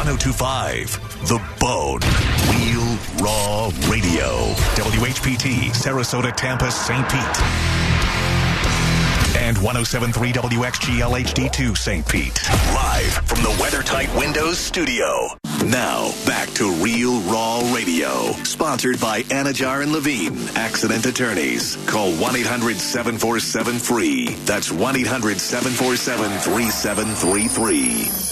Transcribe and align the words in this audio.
1025 0.00 1.28
The 1.28 1.38
Bone. 1.60 2.00
Real 2.48 2.96
Raw 3.22 3.66
Radio. 3.90 4.54
WHPT, 4.80 5.68
Sarasota, 5.76 6.34
Tampa, 6.34 6.70
St. 6.70 7.06
Pete. 7.10 7.40
And 9.36 9.58
1073 9.58 10.32
WXGL 10.32 11.20
HD2 11.20 11.76
St. 11.76 12.08
Pete. 12.08 12.48
Live 12.72 13.12
from 13.26 13.42
the 13.42 13.50
WeatherTight 13.60 14.18
Windows 14.18 14.58
studio. 14.58 15.28
Now, 15.66 16.12
back 16.24 16.48
to 16.54 16.72
Real 16.82 17.20
Raw 17.30 17.60
Radio. 17.74 18.32
Sponsored 18.44 18.98
by 19.00 19.24
Anidjar 19.24 19.82
and 19.82 19.92
Levine, 19.92 20.48
accident 20.56 21.04
attorneys. 21.04 21.76
Call 21.86 22.10
1 22.12 22.36
800 22.36 22.78
747 22.78 23.78
free. 23.78 24.28
That's 24.46 24.72
1 24.72 24.96
800 24.96 25.38
747 25.38 26.38
3733. 26.38 28.29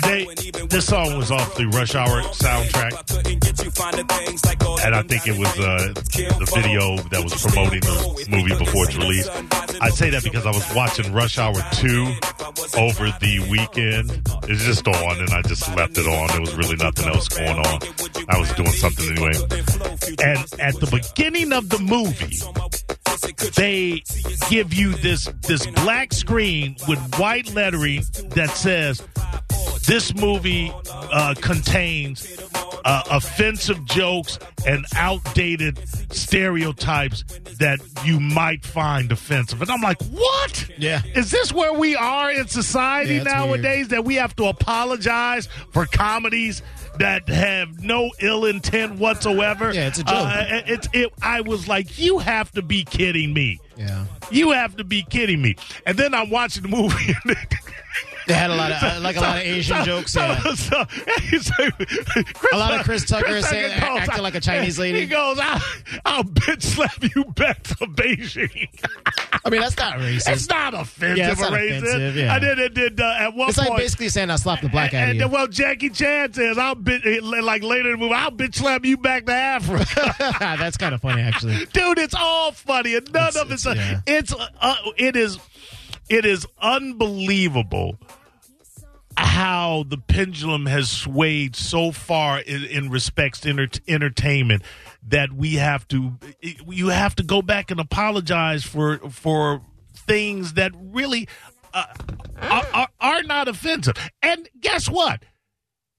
They, 0.00 0.24
this 0.68 0.86
song 0.86 1.18
was 1.18 1.30
off 1.30 1.54
the 1.54 1.66
Rush 1.66 1.94
Hour 1.94 2.22
soundtrack, 2.32 2.92
and 4.84 4.94
I 4.94 5.02
think 5.02 5.28
it 5.28 5.38
was 5.38 5.50
uh, 5.58 5.92
the 6.38 6.50
video 6.54 6.96
that 7.10 7.22
was 7.22 7.34
promoting 7.42 7.80
the 7.80 8.26
movie 8.30 8.56
before 8.56 8.84
its 8.86 8.96
release. 8.96 9.28
I 9.80 9.90
say 9.90 10.08
that 10.10 10.22
because 10.24 10.46
I 10.46 10.50
was 10.50 10.64
watching 10.74 11.12
Rush 11.12 11.38
Hour 11.38 11.54
2 11.72 12.14
over 12.78 13.12
the 13.20 13.46
weekend. 13.50 14.22
It's 14.48 14.64
just 14.64 14.88
on, 14.88 15.18
and 15.18 15.30
I 15.30 15.42
just 15.42 15.68
left 15.76 15.98
it 15.98 16.06
on. 16.06 16.28
There 16.28 16.40
was 16.40 16.54
really 16.54 16.76
nothing 16.76 17.08
else 17.08 17.28
going 17.28 17.58
on. 17.58 17.80
I 18.30 18.38
was 18.38 18.50
doing 18.54 18.72
something 18.72 19.10
anyway. 19.10 19.36
And 20.24 20.38
at 20.58 20.80
the 20.80 20.88
beginning 20.90 21.52
of 21.52 21.68
the 21.68 21.78
movie, 21.78 22.40
they 23.56 24.02
give 24.48 24.72
you 24.72 24.92
this 24.92 25.26
this 25.42 25.66
black 25.66 26.12
screen 26.12 26.76
with 26.88 26.98
white 27.18 27.52
lettering 27.54 28.02
that 28.30 28.50
says 28.50 29.02
this 29.86 30.14
movie 30.14 30.72
uh, 30.90 31.34
contains 31.40 32.38
uh, 32.84 33.02
offensive 33.10 33.84
jokes 33.84 34.38
and 34.66 34.84
outdated 34.96 35.78
stereotypes 36.12 37.24
that 37.58 37.80
you 38.04 38.18
might 38.20 38.64
find 38.64 39.12
offensive. 39.12 39.60
And 39.60 39.70
I'm 39.70 39.80
like, 39.80 40.02
what? 40.06 40.68
Yeah. 40.78 41.02
Is 41.14 41.30
this 41.30 41.52
where 41.52 41.72
we 41.72 41.94
are 41.96 42.30
in 42.30 42.48
society 42.48 43.16
Yeah, 43.16 43.22
nowadays 43.24 43.88
that 43.88 44.04
we 44.04 44.16
have 44.16 44.34
to 44.36 44.44
apologize 44.46 45.48
for 45.72 45.86
comedies? 45.86 46.62
That 46.98 47.26
have 47.30 47.82
no 47.82 48.10
ill 48.20 48.44
intent 48.44 48.98
whatsoever. 48.98 49.72
Yeah, 49.72 49.86
it's 49.86 49.98
a 49.98 50.04
joke. 50.04 50.14
Uh, 50.14 50.44
it's 50.66 50.88
it. 50.92 51.10
I 51.22 51.40
was 51.40 51.66
like, 51.66 51.98
you 51.98 52.18
have 52.18 52.52
to 52.52 52.60
be 52.60 52.84
kidding 52.84 53.32
me. 53.32 53.60
Yeah. 53.78 54.04
You 54.30 54.50
have 54.50 54.76
to 54.76 54.84
be 54.84 55.02
kidding 55.02 55.40
me. 55.40 55.56
And 55.86 55.96
then 55.96 56.12
I'm 56.12 56.28
watching 56.28 56.62
the 56.64 56.68
movie. 56.68 57.14
They 58.26 58.34
had 58.34 58.50
a 58.50 58.54
lot 58.54 58.70
of 58.72 58.82
uh, 58.82 59.00
like 59.00 59.16
a 59.16 59.20
lot 59.20 59.38
of 59.38 59.42
Asian 59.44 59.78
So- 59.78 59.84
jokes. 59.84 60.12
so- 60.12 60.34
so- 60.54 60.84
A 62.52 62.56
lot 62.56 62.74
of 62.78 62.84
Chris 62.84 63.04
Tucker 63.04 63.36
is 63.36 63.48
saying- 63.48 63.78
goes, 63.80 64.00
acting 64.00 64.22
like 64.22 64.34
a 64.34 64.40
Chinese 64.40 64.78
lady. 64.78 65.00
He 65.00 65.06
goes, 65.06 65.38
I'll, 65.40 65.60
I'll 66.04 66.24
bitch 66.24 66.62
slap 66.62 67.02
you 67.14 67.24
back 67.24 67.62
to 67.64 67.74
Beijing. 67.86 68.68
I 69.44 69.50
mean, 69.50 69.60
that's 69.60 69.76
not 69.76 69.94
racist. 69.98 70.32
It's 70.32 70.48
not 70.48 70.74
offensive 70.74 71.16
Yeah, 71.18 71.32
it's 71.32 71.40
not 71.40 71.52
racist. 71.52 71.78
offensive, 71.78 72.16
yeah. 72.16 72.34
I 72.34 72.38
did 72.38 72.58
it 72.58 72.74
did 72.74 73.00
uh, 73.00 73.14
at 73.18 73.34
one 73.34 73.48
It's 73.48 73.58
point. 73.58 73.70
like 73.70 73.78
basically 73.78 74.08
saying 74.08 74.30
I 74.30 74.36
slapped 74.36 74.62
the 74.62 74.68
black 74.68 74.94
out 74.94 75.08
of 75.10 75.16
you. 75.16 75.28
well, 75.28 75.46
Jackie 75.48 75.90
Chan 75.90 76.34
says, 76.34 76.58
"I'll 76.58 76.76
bitch 76.76 77.02
like 77.42 77.62
later 77.62 77.92
in 77.94 77.98
the 78.00 78.04
movie, 78.06 78.14
I'll 78.14 78.30
bitch 78.30 78.54
slap 78.56 78.84
you 78.84 78.96
back 78.96 79.26
to 79.26 79.32
Africa." 79.32 80.14
that's 80.38 80.76
kind 80.76 80.94
of 80.94 81.00
funny, 81.00 81.22
actually. 81.22 81.66
dude 81.72 81.98
it's 81.98 82.14
all 82.14 82.52
funny 82.52 82.94
and 82.94 83.10
none 83.12 83.28
It's- 83.28 83.42
of 83.42 83.50
it's 83.52 83.66
it's- 83.66 83.90
yeah. 84.06 84.14
it's 84.18 84.34
uh, 84.60 84.74
it 84.96 85.16
is 85.16 85.38
it 86.08 86.24
is 86.24 86.46
unbelievable 86.60 87.98
how 89.16 89.84
the 89.88 89.98
pendulum 89.98 90.66
has 90.66 90.88
swayed 90.90 91.54
so 91.54 91.92
far 91.92 92.40
in, 92.40 92.64
in 92.64 92.90
respects 92.90 93.40
to 93.40 93.50
enter- 93.50 93.80
entertainment 93.86 94.62
that 95.06 95.32
we 95.32 95.54
have 95.54 95.86
to 95.88 96.18
you 96.42 96.88
have 96.88 97.14
to 97.14 97.22
go 97.22 97.42
back 97.42 97.70
and 97.70 97.78
apologize 97.78 98.64
for 98.64 98.98
for 99.10 99.62
things 99.94 100.54
that 100.54 100.72
really 100.74 101.28
uh, 101.74 101.84
are, 102.40 102.66
are, 102.72 102.88
are 103.00 103.22
not 103.22 103.48
offensive. 103.48 103.94
And 104.22 104.48
guess 104.60 104.88
what? 104.88 105.24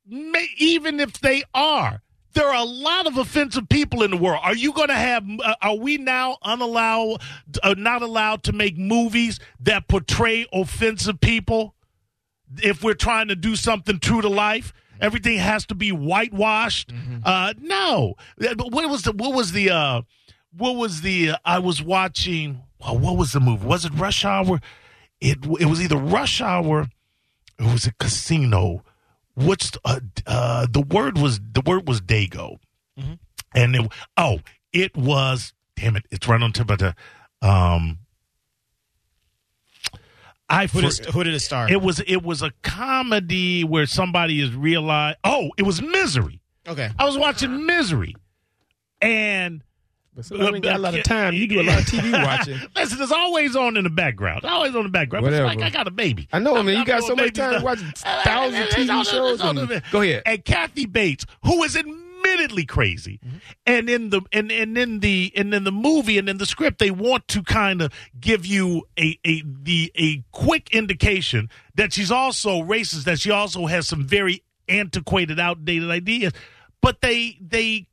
May, 0.06 0.48
even 0.58 1.00
if 1.00 1.20
they 1.20 1.44
are, 1.54 2.02
there 2.34 2.48
are 2.48 2.62
a 2.62 2.64
lot 2.64 3.08
of 3.08 3.18
offensive 3.18 3.70
people 3.70 4.04
in 4.04 4.12
the 4.12 4.18
world. 4.18 4.40
Are 4.44 4.56
you 4.56 4.74
going 4.74 4.88
to 4.90 4.94
have? 4.96 5.24
Uh, 5.44 5.56
are 5.62 5.76
we 5.76 5.98
now 5.98 6.38
unallowed, 6.44 7.22
uh, 7.64 7.76
not 7.78 8.02
allowed 8.02 8.44
to 8.44 8.54
make 8.54 8.78
movies 8.78 9.40
that 9.62 9.88
portray 9.88 10.46
offensive 10.54 11.20
people? 11.22 11.76
If 12.62 12.84
we're 12.84 12.94
trying 12.94 13.30
to 13.30 13.36
do 13.36 13.56
something 13.56 14.00
true 14.00 14.22
to 14.22 14.30
life, 14.30 14.74
everything 15.02 15.38
has 15.40 15.66
to 15.68 15.76
be 15.76 15.92
whitewashed. 15.92 16.92
Uh, 17.24 17.54
no, 17.60 18.14
Uh, 18.40 18.54
what 18.70 18.88
was 18.90 19.04
the? 19.04 19.12
What 19.12 19.34
was 19.34 19.52
the? 19.54 19.70
Uh, 19.72 20.02
what 20.56 20.76
was 20.76 21.02
the? 21.02 21.32
Uh, 21.32 21.38
I 21.46 21.60
was 21.60 21.82
watching. 21.82 22.62
Well, 22.80 22.98
what 22.98 23.18
was 23.18 23.32
the 23.32 23.40
movie? 23.40 23.66
Was 23.66 23.86
it 23.86 23.94
Rush 23.94 24.24
Hour? 24.26 24.60
It 25.22 25.40
it 25.60 25.66
was 25.66 25.82
either 25.82 25.98
Rush 25.98 26.42
Hour. 26.42 26.82
Or 27.60 27.68
it 27.68 27.72
was 27.72 27.86
a 27.88 27.94
casino 27.94 28.84
what's 29.36 29.72
uh, 29.86 30.00
uh, 30.28 30.68
the 30.70 30.82
word 30.82 31.18
was 31.18 31.40
the 31.40 31.62
word 31.66 31.88
was 31.88 32.02
dago 32.02 32.58
and 33.56 33.76
it, 33.76 33.92
oh 34.18 34.40
it 34.72 34.96
was 34.96 35.54
damn 35.76 35.96
it 35.96 36.06
it's 36.12 36.28
right 36.28 36.42
on 36.42 36.52
tip 36.54 36.70
of 36.70 36.78
the 36.80 36.96
um 37.42 38.00
i 40.50 40.68
Who 40.68 40.82
for, 40.82 40.90
did, 40.90 41.06
who 41.08 41.24
did 41.24 41.34
it 41.34 41.40
star? 41.40 41.70
it 41.72 41.82
was 41.82 42.00
it 42.06 42.24
was 42.24 42.42
a 42.42 42.52
comedy 42.62 43.64
where 43.64 43.86
somebody 43.86 44.42
is 44.42 44.54
realized 44.54 45.18
oh 45.24 45.50
it 45.58 45.64
was 45.64 45.82
misery 45.82 46.42
okay. 46.68 46.92
i 47.00 47.06
was 47.06 47.18
watching 47.18 47.66
misery 47.66 48.16
and 49.02 49.64
But 50.16 50.32
I 50.40 50.46
ain't 50.48 50.64
got 50.64 50.76
a 50.76 50.80
lot 50.80 50.96
of 50.96 51.04
time. 51.04 51.34
You 51.34 51.48
do 51.48 51.60
a 51.60 51.64
lot 51.64 51.80
of 51.80 51.86
TV 51.86 52.12
watching. 52.26 52.60
Listen, 52.76 53.02
it's 53.02 53.12
always 53.12 53.56
on 53.56 53.78
in 53.78 53.84
the 53.84 53.90
background. 53.90 54.40
It's 54.44 54.52
always 54.52 54.76
on 54.76 54.84
the 54.84 54.90
background. 54.90 55.26
It's 55.26 55.32
Whatever. 55.32 55.48
like 55.48 55.62
I 55.62 55.70
got 55.70 55.88
a 55.88 55.92
baby. 55.92 56.28
I 56.32 56.40
know, 56.40 56.56
I'm- 56.56 56.66
man. 56.66 56.76
You 56.76 56.82
I'm 56.82 56.86
got 56.88 57.04
so 57.04 57.16
much 57.16 57.34
time 57.34 57.62
watching 57.64 57.92
thousands 57.96 58.70
TV 58.70 59.06
shows. 59.10 59.42
and- 59.42 59.82
Go 59.92 60.02
ahead. 60.02 60.22
And 60.26 60.46
Kathy 60.46 60.86
Bates, 60.86 61.26
who 61.44 61.64
is 61.64 61.76
admittedly 61.76 62.66
crazy, 62.66 63.20
Mm-hmm. 63.26 63.38
and 63.66 63.90
in 63.90 64.10
the 64.12 64.22
and, 64.32 64.52
and 64.52 64.78
in 64.78 65.00
the 65.00 65.32
and 65.36 65.54
in 65.54 65.64
the 65.64 65.72
movie 65.72 66.18
and 66.18 66.30
in 66.30 66.38
the 66.38 66.46
script, 66.46 66.80
they 66.80 66.92
want 66.92 67.28
to 67.30 67.42
kind 67.44 67.82
of 67.82 67.92
give 68.20 68.46
you 68.46 68.84
a 69.00 69.18
a 69.26 69.42
the 69.46 69.92
a 69.96 70.24
quick 70.32 70.70
indication 70.74 71.50
that 71.76 71.92
she's 71.92 72.12
also 72.12 72.62
racist. 72.62 73.04
That 73.06 73.20
she 73.20 73.32
also 73.32 73.66
has 73.66 73.88
some 73.88 74.06
very 74.06 74.44
antiquated, 74.70 75.40
outdated 75.40 75.90
ideas. 75.90 76.34
But 76.82 77.02
they 77.02 77.38
they 77.42 77.88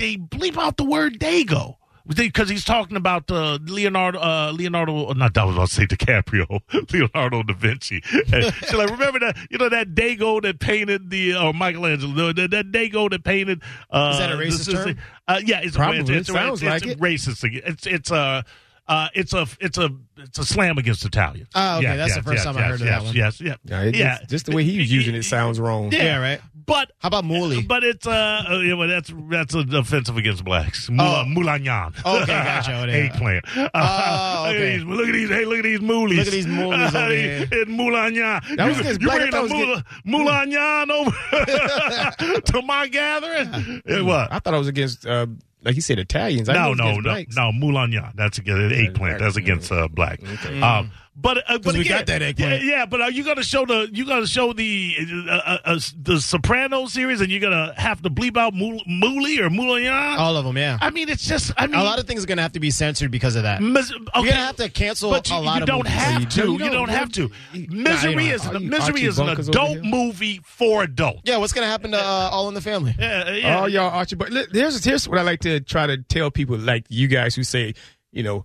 they 0.00 0.16
bleep 0.16 0.56
out 0.56 0.76
the 0.76 0.84
word 0.84 1.18
Dago 1.20 1.76
because 2.16 2.48
he's 2.48 2.64
talking 2.64 2.96
about 2.96 3.30
uh, 3.30 3.58
Leonardo, 3.62 4.18
uh, 4.18 4.52
Leonardo, 4.52 5.12
not 5.12 5.34
that 5.34 5.44
was 5.44 5.54
about 5.54 5.68
to 5.68 5.74
say 5.74 5.86
DiCaprio, 5.86 6.60
Leonardo 6.92 7.42
da 7.42 7.54
Vinci. 7.54 8.00
She's 8.04 8.74
like, 8.74 8.90
remember 8.90 9.20
that, 9.20 9.36
you 9.50 9.58
know, 9.58 9.68
that 9.68 9.94
Dago 9.94 10.42
that 10.42 10.58
painted 10.58 11.10
the, 11.10 11.34
uh, 11.34 11.52
Michelangelo, 11.52 12.32
that, 12.32 12.50
that 12.50 12.72
Dago 12.72 13.10
that 13.10 13.22
painted. 13.22 13.62
Uh, 13.90 14.10
Is 14.12 14.18
that 14.18 14.32
a 14.32 14.34
racist 14.34 14.66
this- 14.66 14.84
term? 14.84 14.98
Uh, 15.28 15.40
yeah, 15.44 15.60
it's 15.60 15.76
Probably. 15.76 16.00
It's, 16.00 16.10
it's, 16.10 16.32
Sounds 16.32 16.62
it's, 16.62 16.68
like 16.68 16.82
it's 16.82 16.92
it. 16.92 16.98
racist. 16.98 17.62
It's 17.64 17.86
it's 17.86 18.10
a. 18.10 18.44
Uh, 18.90 19.08
it's 19.14 19.32
a 19.32 19.46
it's 19.60 19.78
a 19.78 19.88
it's 20.18 20.38
a 20.40 20.44
slam 20.44 20.76
against 20.76 21.04
Italians. 21.04 21.48
Oh, 21.54 21.76
okay. 21.76 21.84
Yeah, 21.84 21.96
That's 21.96 22.16
the 22.16 22.22
first 22.22 22.38
yes, 22.38 22.44
time 22.44 22.56
I 22.56 22.60
yes, 22.60 22.68
heard 22.70 22.80
of 22.80 22.86
yes, 22.86 22.98
that 22.98 23.04
one. 23.06 23.14
Yes, 23.14 23.40
yeah, 23.40 23.54
Yeah, 23.64 23.82
it 23.82 23.94
yeah. 23.94 24.18
just, 24.18 24.30
just 24.30 24.46
the 24.46 24.56
way 24.56 24.64
he 24.64 24.78
was 24.80 24.90
using 24.92 25.14
it 25.14 25.22
sounds 25.22 25.60
wrong. 25.60 25.92
Yeah, 25.92 26.02
Yeah, 26.02 26.16
right. 26.18 26.40
But 26.66 26.90
How 26.98 27.06
about 27.08 27.24
Mooley? 27.24 27.62
but 27.62 27.82
it's 27.84 28.06
uh, 28.06 28.10
uh 28.48 28.58
yeah, 28.58 28.74
well, 28.74 28.86
that's 28.88 29.12
that's 29.28 29.54
uh, 29.54 29.64
offensive 29.72 30.16
against 30.16 30.44
blacks. 30.44 30.88
Mula, 30.90 31.22
Oh. 31.22 31.24
Mulanyan. 31.26 31.94
Okay, 32.04 32.26
gotcha. 32.26 32.72
Oh, 32.80 32.84
yeah. 32.86 32.92
Eggplant. 32.94 33.44
Oh, 33.74 34.46
okay. 34.48 34.76
these, 34.76 34.84
look 34.84 35.06
at 35.08 35.12
these. 35.12 35.28
Hey, 35.30 35.44
look 35.46 35.58
at 35.58 35.64
these 35.64 35.80
moolies. 35.80 36.16
Look 36.18 36.26
at 36.26 36.32
these 36.32 36.46
moolies 36.46 36.94
over 36.94 37.14
here. 37.14 37.48
It's 37.52 37.70
Mulanyan. 37.70 38.56
That 38.56 38.66
was 38.68 38.76
you, 38.76 38.80
against 38.82 39.00
you 39.00 39.06
black. 39.06 39.30
bringing 39.30 39.34
I 39.34 39.38
a 39.38 39.48
thought 39.48 39.78
it 39.78 39.84
Mulanyan 40.06 40.90
over 40.90 42.40
to 42.40 42.62
my 42.62 42.88
gathering? 42.88 43.82
Eh, 43.86 44.00
what? 44.02 44.32
I 44.32 44.38
thought 44.38 44.54
I 44.54 44.58
was 44.58 44.68
against, 44.68 45.06
uh, 45.06 45.26
like 45.64 45.76
you 45.76 45.82
said, 45.82 45.98
Italians. 45.98 46.48
I 46.48 46.54
No, 46.54 46.74
no, 46.74 47.00
no, 47.00 47.12
no. 47.14 47.50
Mulanyan. 47.52 48.14
That's 48.16 48.38
against 48.38 48.74
eggplant. 48.74 49.18
That's 49.18 49.36
against 49.36 49.70
uh, 49.72 49.88
black. 49.88 50.20
Okay. 50.22 50.60
Um, 50.60 50.90
but 51.16 51.38
uh, 51.48 51.58
but 51.58 51.74
we 51.74 51.80
again, 51.80 51.98
got 51.98 52.06
that 52.06 52.20
yeah, 52.22 52.26
eggplant. 52.28 52.64
yeah. 52.64 52.86
But 52.86 53.00
are 53.02 53.10
you 53.10 53.24
going 53.24 53.36
to 53.36 53.42
show 53.42 53.66
the 53.66 53.88
you 53.92 54.06
going 54.06 54.22
to 54.22 54.28
show 54.28 54.52
the 54.52 54.94
uh, 55.28 55.32
uh, 55.32 55.58
uh, 55.64 55.80
the 56.00 56.20
Sopranos 56.20 56.92
series, 56.92 57.20
and 57.20 57.30
you're 57.30 57.40
going 57.40 57.52
to 57.52 57.74
have 57.78 58.00
to 58.02 58.10
bleep 58.10 58.36
out 58.36 58.54
Mool- 58.54 58.82
Mooley 58.86 59.38
or 59.40 59.50
Moulian? 59.50 60.16
All 60.18 60.36
of 60.36 60.44
them, 60.44 60.56
yeah. 60.56 60.78
I 60.80 60.90
mean, 60.90 61.08
it's 61.08 61.26
just. 61.26 61.52
I 61.58 61.66
mean, 61.66 61.78
a 61.78 61.82
lot 61.82 61.98
of 61.98 62.06
things 62.06 62.22
are 62.22 62.26
going 62.26 62.38
to 62.38 62.42
have 62.42 62.52
to 62.52 62.60
be 62.60 62.70
censored 62.70 63.10
because 63.10 63.36
of 63.36 63.42
that. 63.42 63.60
Mis- 63.60 63.90
You're 63.90 64.00
going 64.14 64.26
to 64.28 64.32
have 64.34 64.56
to 64.56 64.68
cancel 64.70 65.10
but 65.10 65.28
you, 65.28 65.36
a 65.36 65.38
lot 65.40 65.56
you 65.56 65.62
of 65.62 65.66
don't 65.66 65.78
movies. 65.78 65.92
have 65.92 66.28
to. 66.30 66.40
You 66.40 66.58
don't, 66.58 66.60
you 66.64 66.70
don't- 66.70 66.88
have 66.90 67.12
to. 67.12 67.30
Misery 67.52 68.14
Nah, 68.28 68.32
is 68.34 68.42
don't- 68.42 68.56
are 68.56 68.60
you 68.60 68.70
Misery 68.70 69.02
is 69.02 69.18
an 69.18 69.28
adult 69.28 69.82
movie 69.82 70.40
for 70.44 70.84
adults. 70.84 71.22
Yeah, 71.24 71.36
what's 71.38 71.52
going 71.52 71.66
to 71.66 71.70
happen 71.70 71.90
to 71.90 71.98
uh, 71.98 72.30
All 72.32 72.48
in 72.48 72.54
the 72.54 72.60
Family? 72.62 72.94
Yeah, 72.98 73.30
yeah. 73.32 73.58
All 73.58 73.68
y'all 73.68 73.90
Archie, 73.90 74.14
but 74.16 74.32
here's 74.52 74.82
here's 74.84 75.08
what 75.08 75.18
I 75.18 75.22
like 75.22 75.40
to 75.40 75.60
try 75.60 75.86
to 75.86 75.98
tell 75.98 76.30
people, 76.30 76.56
like 76.56 76.86
you 76.88 77.08
guys 77.08 77.34
who 77.34 77.42
say, 77.42 77.74
you 78.12 78.22
know, 78.22 78.44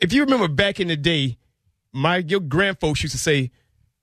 if 0.00 0.12
you 0.12 0.22
remember 0.22 0.46
back 0.46 0.78
in 0.78 0.88
the 0.88 0.96
day, 0.96 1.36
my 1.94 2.18
your 2.18 2.40
grandfolks 2.40 3.02
used 3.02 3.14
to 3.14 3.18
say, 3.18 3.50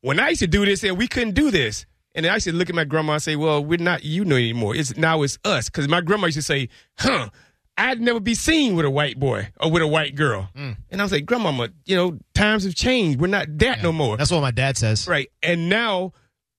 when 0.02 0.20
I 0.20 0.30
used 0.30 0.40
to 0.40 0.48
do 0.48 0.66
this, 0.66 0.84
and 0.84 0.98
we 0.98 1.08
couldn't 1.08 1.36
do 1.36 1.52
this, 1.52 1.86
and 2.16 2.26
I 2.26 2.34
used 2.36 2.48
to 2.48 2.54
look 2.54 2.70
at 2.70 2.76
my 2.76 2.86
grandma 2.86 3.14
and 3.14 3.24
say, 3.24 3.36
well, 3.36 3.64
we're 3.64 3.78
not 3.78 4.04
you 4.04 4.26
know 4.26 4.36
anymore. 4.36 4.76
It's 4.76 4.98
now 4.98 5.22
it's 5.22 5.38
us, 5.46 5.70
because 5.70 5.88
my 5.88 6.02
grandma 6.02 6.28
used 6.28 6.38
to 6.38 6.42
say, 6.42 6.70
huh. 6.98 7.30
I'd 7.78 8.02
never 8.02 8.20
be 8.20 8.36
seen 8.36 8.76
with 8.76 8.86
a 8.86 8.90
white 8.90 9.18
boy 9.18 9.48
or 9.60 9.72
with 9.72 9.82
a 9.82 9.88
white 9.88 10.14
girl. 10.14 10.50
Mm. 10.56 10.76
And 10.92 11.02
I 11.02 11.06
was 11.06 11.12
like, 11.12 11.26
Grandmama, 11.26 11.70
you 11.86 11.96
know, 11.96 12.20
times 12.36 12.66
have 12.66 12.76
changed. 12.76 13.20
We're 13.20 13.28
not 13.28 13.48
that 13.60 13.82
no 13.82 13.92
more. 13.92 14.18
That's 14.18 14.30
what 14.30 14.42
my 14.42 14.52
dad 14.52 14.78
says. 14.78 15.08
Right. 15.08 15.32
And 15.42 15.70
now 15.70 16.12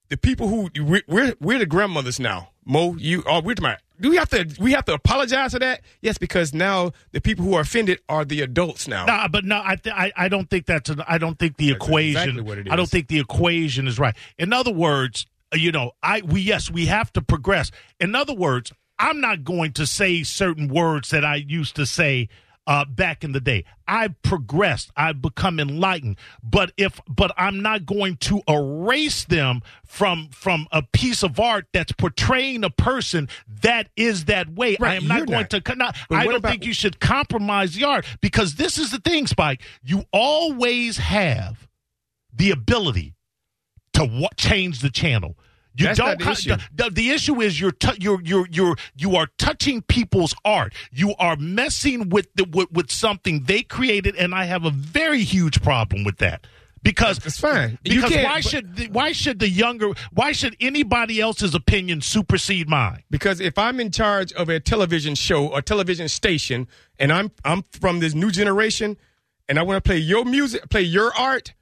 the 0.09 0.17
people 0.17 0.47
who 0.47 0.69
we're 0.75 1.03
we're, 1.07 1.33
we're 1.39 1.59
the 1.59 1.65
grandmothers 1.65 2.19
now. 2.19 2.49
Mo, 2.65 2.95
you 2.95 3.23
are 3.25 3.41
we're 3.41 3.55
my 3.59 3.77
do 3.99 4.09
we 4.09 4.17
have 4.17 4.29
to 4.29 4.45
we 4.59 4.73
have 4.73 4.85
to 4.85 4.93
apologize 4.93 5.53
for 5.53 5.59
that? 5.59 5.81
Yes, 6.01 6.17
because 6.17 6.53
now 6.53 6.91
the 7.11 7.21
people 7.21 7.45
who 7.45 7.53
are 7.53 7.61
offended 7.61 8.01
are 8.09 8.25
the 8.25 8.41
adults 8.41 8.87
now. 8.87 9.05
No, 9.05 9.25
but 9.31 9.45
no, 9.45 9.61
I, 9.63 9.75
th- 9.75 9.95
I 9.95 10.11
I 10.15 10.27
don't 10.29 10.49
think 10.49 10.65
that's 10.65 10.89
an, 10.89 11.01
I 11.07 11.17
don't 11.17 11.39
think 11.39 11.57
the 11.57 11.71
equation. 11.71 12.21
exactly 12.21 12.41
what 12.41 12.57
it 12.57 12.71
I 12.71 12.75
don't 12.75 12.89
think 12.89 13.07
the 13.07 13.19
equation 13.19 13.87
is 13.87 13.99
right. 13.99 14.15
In 14.37 14.51
other 14.51 14.73
words, 14.73 15.25
uh, 15.53 15.57
you 15.57 15.71
know, 15.71 15.91
I 16.01 16.21
we 16.21 16.41
yes 16.41 16.69
we 16.69 16.87
have 16.87 17.13
to 17.13 17.21
progress. 17.21 17.71
In 17.99 18.15
other 18.15 18.33
words, 18.33 18.73
I'm 18.99 19.21
not 19.21 19.43
going 19.43 19.73
to 19.73 19.87
say 19.87 20.23
certain 20.23 20.67
words 20.67 21.09
that 21.11 21.23
I 21.23 21.35
used 21.35 21.75
to 21.77 21.85
say 21.85 22.29
uh, 22.65 22.85
back 22.85 23.23
in 23.23 23.33
the 23.33 23.41
day. 23.41 23.65
I've 23.87 24.21
progressed. 24.21 24.91
I've 24.95 25.21
become 25.21 25.59
enlightened. 25.59 26.17
But 26.41 26.71
if 26.77 27.01
but 27.07 27.31
I'm 27.37 27.61
not 27.61 27.85
going 27.85 28.17
to 28.17 28.41
erase 28.47 29.25
them 29.25 29.61
from 29.85 30.29
from 30.29 30.67
a 30.71 30.81
piece 30.81 31.23
of 31.23 31.39
art 31.39 31.67
that's 31.73 31.91
portraying 31.91 32.63
a 32.63 32.69
person 32.69 33.27
that 33.61 33.89
is 33.97 34.25
that 34.25 34.49
way. 34.53 34.77
Right, 34.79 34.93
I 34.93 34.95
am 34.95 35.07
not 35.07 35.25
going 35.27 35.39
not. 35.39 35.49
to. 35.49 35.75
Not, 35.75 35.97
I 36.09 36.23
don't 36.25 36.35
about- 36.35 36.51
think 36.51 36.65
you 36.65 36.73
should 36.73 36.99
compromise 36.99 37.73
the 37.75 37.83
art 37.83 38.05
because 38.21 38.55
this 38.55 38.77
is 38.77 38.91
the 38.91 38.99
thing, 38.99 39.27
Spike. 39.27 39.61
You 39.83 40.05
always 40.13 40.97
have 40.97 41.67
the 42.33 42.51
ability 42.51 43.15
to 43.93 44.05
wa- 44.05 44.29
change 44.37 44.79
the 44.79 44.89
channel. 44.89 45.37
You 45.75 45.87
That's 45.87 45.97
don't. 45.99 46.19
the 46.19 46.29
issue. 46.31 46.55
The, 46.75 46.89
the 46.91 47.09
issue 47.09 47.41
is 47.41 47.59
you're 47.59 47.73
you're 47.99 48.21
you're 48.23 48.47
you're 48.51 48.75
you 48.95 49.15
are 49.15 49.27
touching 49.37 49.81
people's 49.81 50.35
art. 50.45 50.73
You 50.91 51.15
are 51.17 51.35
messing 51.35 52.09
with 52.09 52.27
the 52.35 52.43
with, 52.45 52.71
with 52.71 52.91
something 52.91 53.43
they 53.45 53.63
created, 53.63 54.15
and 54.15 54.35
I 54.35 54.45
have 54.45 54.65
a 54.65 54.69
very 54.69 55.23
huge 55.23 55.61
problem 55.63 56.03
with 56.03 56.17
that. 56.17 56.45
Because 56.83 57.25
It's 57.25 57.39
fine. 57.39 57.79
Because 57.81 58.11
why 58.13 58.41
but- 58.41 58.43
should 58.43 58.75
the, 58.75 58.87
why 58.89 59.13
should 59.13 59.39
the 59.39 59.47
younger 59.49 59.93
why 60.11 60.33
should 60.33 60.55
anybody 60.59 61.21
else's 61.21 61.55
opinion 61.55 62.01
supersede 62.01 62.67
mine? 62.67 63.03
Because 63.09 63.39
if 63.39 63.57
I'm 63.57 63.79
in 63.79 63.89
charge 63.89 64.33
of 64.33 64.49
a 64.49 64.59
television 64.59 65.15
show 65.15 65.47
or 65.47 65.61
television 65.61 66.09
station 66.09 66.67
and 66.99 67.11
I'm 67.13 67.31
I'm 67.45 67.63
from 67.71 67.99
this 68.01 68.13
new 68.13 68.31
generation 68.31 68.97
and 69.47 69.57
I 69.57 69.63
want 69.63 69.81
to 69.81 69.87
play 69.87 69.97
your 69.97 70.25
music, 70.25 70.69
play 70.69 70.81
your 70.81 71.13
art, 71.17 71.53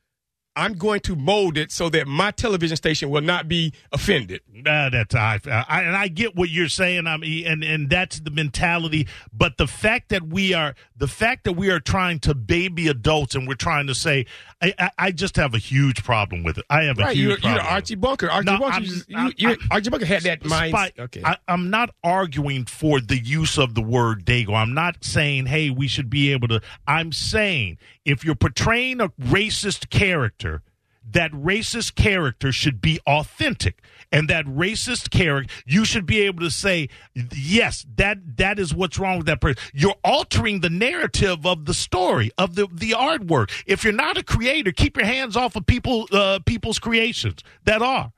I'm 0.56 0.74
going 0.74 1.00
to 1.01 1.15
mold 1.15 1.57
it 1.57 1.71
so 1.71 1.89
that 1.89 2.07
my 2.07 2.31
television 2.31 2.75
station 2.75 3.09
will 3.09 3.21
not 3.21 3.48
be 3.48 3.74
offended. 3.92 4.42
Uh, 4.65 4.89
that's 4.89 5.15
I, 5.15 5.39
I 5.45 5.83
and 5.83 5.95
I 5.95 6.09
get 6.09 6.36
what 6.36 6.50
you're 6.50 6.68
saying. 6.68 7.07
I 7.07 7.18
mean, 7.18 7.48
and 7.48 7.63
and 7.63 7.89
that's 7.89 8.19
the 8.19 8.31
mentality. 8.31 9.07
But 9.31 9.57
the 9.57 9.68
fact 9.68 10.09
that 10.09 10.24
we 10.24 10.53
are 10.53 10.75
the 10.98 11.07
fact 11.07 11.45
that 11.45 11.53
we 11.53 11.69
are 11.71 11.80
trying 11.80 12.19
to 12.19 12.36
baby 12.36 12.89
adults 12.89 13.33
and 13.33 13.48
we're 13.48 13.56
trying 13.56 13.88
to 13.88 13.95
say, 13.95 14.25
I, 14.62 14.74
I, 14.78 14.92
I 14.98 15.12
just 15.12 15.36
have 15.38 15.54
a 15.54 15.58
huge 15.58 16.04
problem 16.04 16.44
with 16.44 16.58
it. 16.58 16.66
I 16.69 16.84
have 16.84 17.00
a 17.00 17.08
huge 17.13 17.18
you're, 17.18 17.30
you're 17.30 17.38
problem. 17.40 17.66
it. 17.66 17.72
Archie 17.72 17.96
Bunker. 17.96 18.30
Archie 18.30 18.46
No, 18.52 18.60
Bunker, 18.60 18.81
you, 18.81 18.94
you, 19.08 19.18
I'm- 19.18 19.34
you- 19.38 19.48
I'm- 19.50 19.58
Archie 19.72 19.90
Bunker 19.90 20.06
had 20.06 20.22
that 20.24 20.46
mind. 20.46 20.75
Okay, 21.00 21.24
I'm 21.48 21.69
not 21.69 21.90
arguing 22.04 22.66
for 22.66 23.00
the 23.02 23.18
use 23.18 23.58
of 23.58 23.74
the 23.75 23.81
word 23.81 24.25
Dago. 24.25 24.54
I'm 24.54 24.74
not 24.74 25.04
saying, 25.04 25.48
hey, 25.48 25.69
we 25.69 25.88
should 25.88 26.10
be 26.10 26.31
able 26.31 26.48
to. 26.50 26.62
I'm 26.88 27.12
saying 27.12 27.78
if 28.06 28.24
you're 28.24 28.36
portraying 28.36 29.02
a 29.02 29.10
racist 29.10 29.90
character, 29.90 30.62
that 31.09 31.31
racist 31.31 31.95
character 31.95 32.51
should 32.51 32.81
be 32.81 33.00
authentic. 33.07 33.81
And 34.12 34.30
that 34.30 34.45
racist 34.45 35.09
character, 35.09 35.53
you 35.65 35.86
should 35.86 36.06
be 36.06 36.21
able 36.21 36.42
to 36.42 36.51
say, 36.51 36.89
yes, 37.33 37.86
that 37.95 38.38
that 38.38 38.59
is 38.59 38.74
what's 38.74 39.00
wrong 39.00 39.18
with 39.18 39.27
that 39.27 39.39
person. 39.39 39.62
You're 39.74 39.95
altering 40.03 40.59
the 40.59 40.69
narrative 40.69 41.45
of 41.45 41.65
the 41.65 41.74
story 41.74 42.31
of 42.38 42.56
the 42.56 42.68
the 42.71 42.92
artwork. 42.92 43.51
If 43.65 43.83
you're 43.83 43.94
not 43.94 44.18
a 44.18 44.24
creator, 44.24 44.71
keep 44.71 44.98
your 44.98 45.06
hands 45.06 45.38
off 45.38 45.56
of 45.56 45.65
people 45.65 46.07
uh, 46.12 46.39
people's 46.45 46.80
creations 46.80 47.42
that 47.63 47.81
are. 47.81 48.12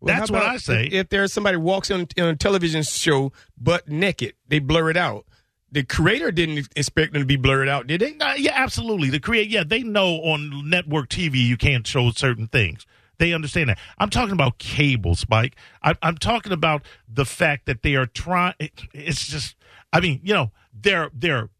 Well, 0.00 0.16
That's 0.16 0.30
what 0.30 0.42
I 0.42 0.56
say. 0.56 0.86
If, 0.86 0.92
if 0.92 1.08
there's 1.10 1.32
somebody 1.32 1.58
walks 1.58 1.90
on, 1.90 2.06
on 2.18 2.24
a 2.24 2.36
television 2.36 2.82
show 2.82 3.32
butt 3.58 3.88
naked, 3.88 4.34
they 4.48 4.58
blur 4.58 4.88
it 4.88 4.96
out. 4.96 5.26
The 5.72 5.84
creator 5.84 6.32
didn't 6.32 6.68
expect 6.74 7.12
them 7.12 7.22
to 7.22 7.26
be 7.26 7.36
blurred 7.36 7.68
out, 7.68 7.86
did 7.86 8.00
they? 8.00 8.16
Uh, 8.18 8.34
yeah, 8.34 8.52
absolutely. 8.54 9.08
The 9.10 9.20
create, 9.20 9.48
yeah, 9.48 9.62
they 9.64 9.82
know 9.82 10.16
on 10.16 10.68
network 10.68 11.08
TV 11.08 11.36
you 11.36 11.56
can't 11.56 11.86
show 11.86 12.10
certain 12.10 12.48
things. 12.48 12.86
They 13.18 13.32
understand 13.32 13.68
that. 13.68 13.78
I'm 13.98 14.10
talking 14.10 14.32
about 14.32 14.58
cable, 14.58 15.14
Spike. 15.14 15.54
I, 15.82 15.94
I'm 16.02 16.16
talking 16.16 16.52
about 16.52 16.82
the 17.06 17.26
fact 17.26 17.66
that 17.66 17.82
they 17.82 17.94
are 17.94 18.06
trying. 18.06 18.54
It, 18.58 18.72
it's 18.94 19.26
just, 19.28 19.56
I 19.92 20.00
mean, 20.00 20.20
you 20.24 20.32
know, 20.32 20.50
there, 20.72 21.10
there, 21.14 21.50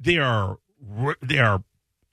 there 0.00 0.24
are, 0.24 0.58
there 1.20 1.44
are, 1.44 1.62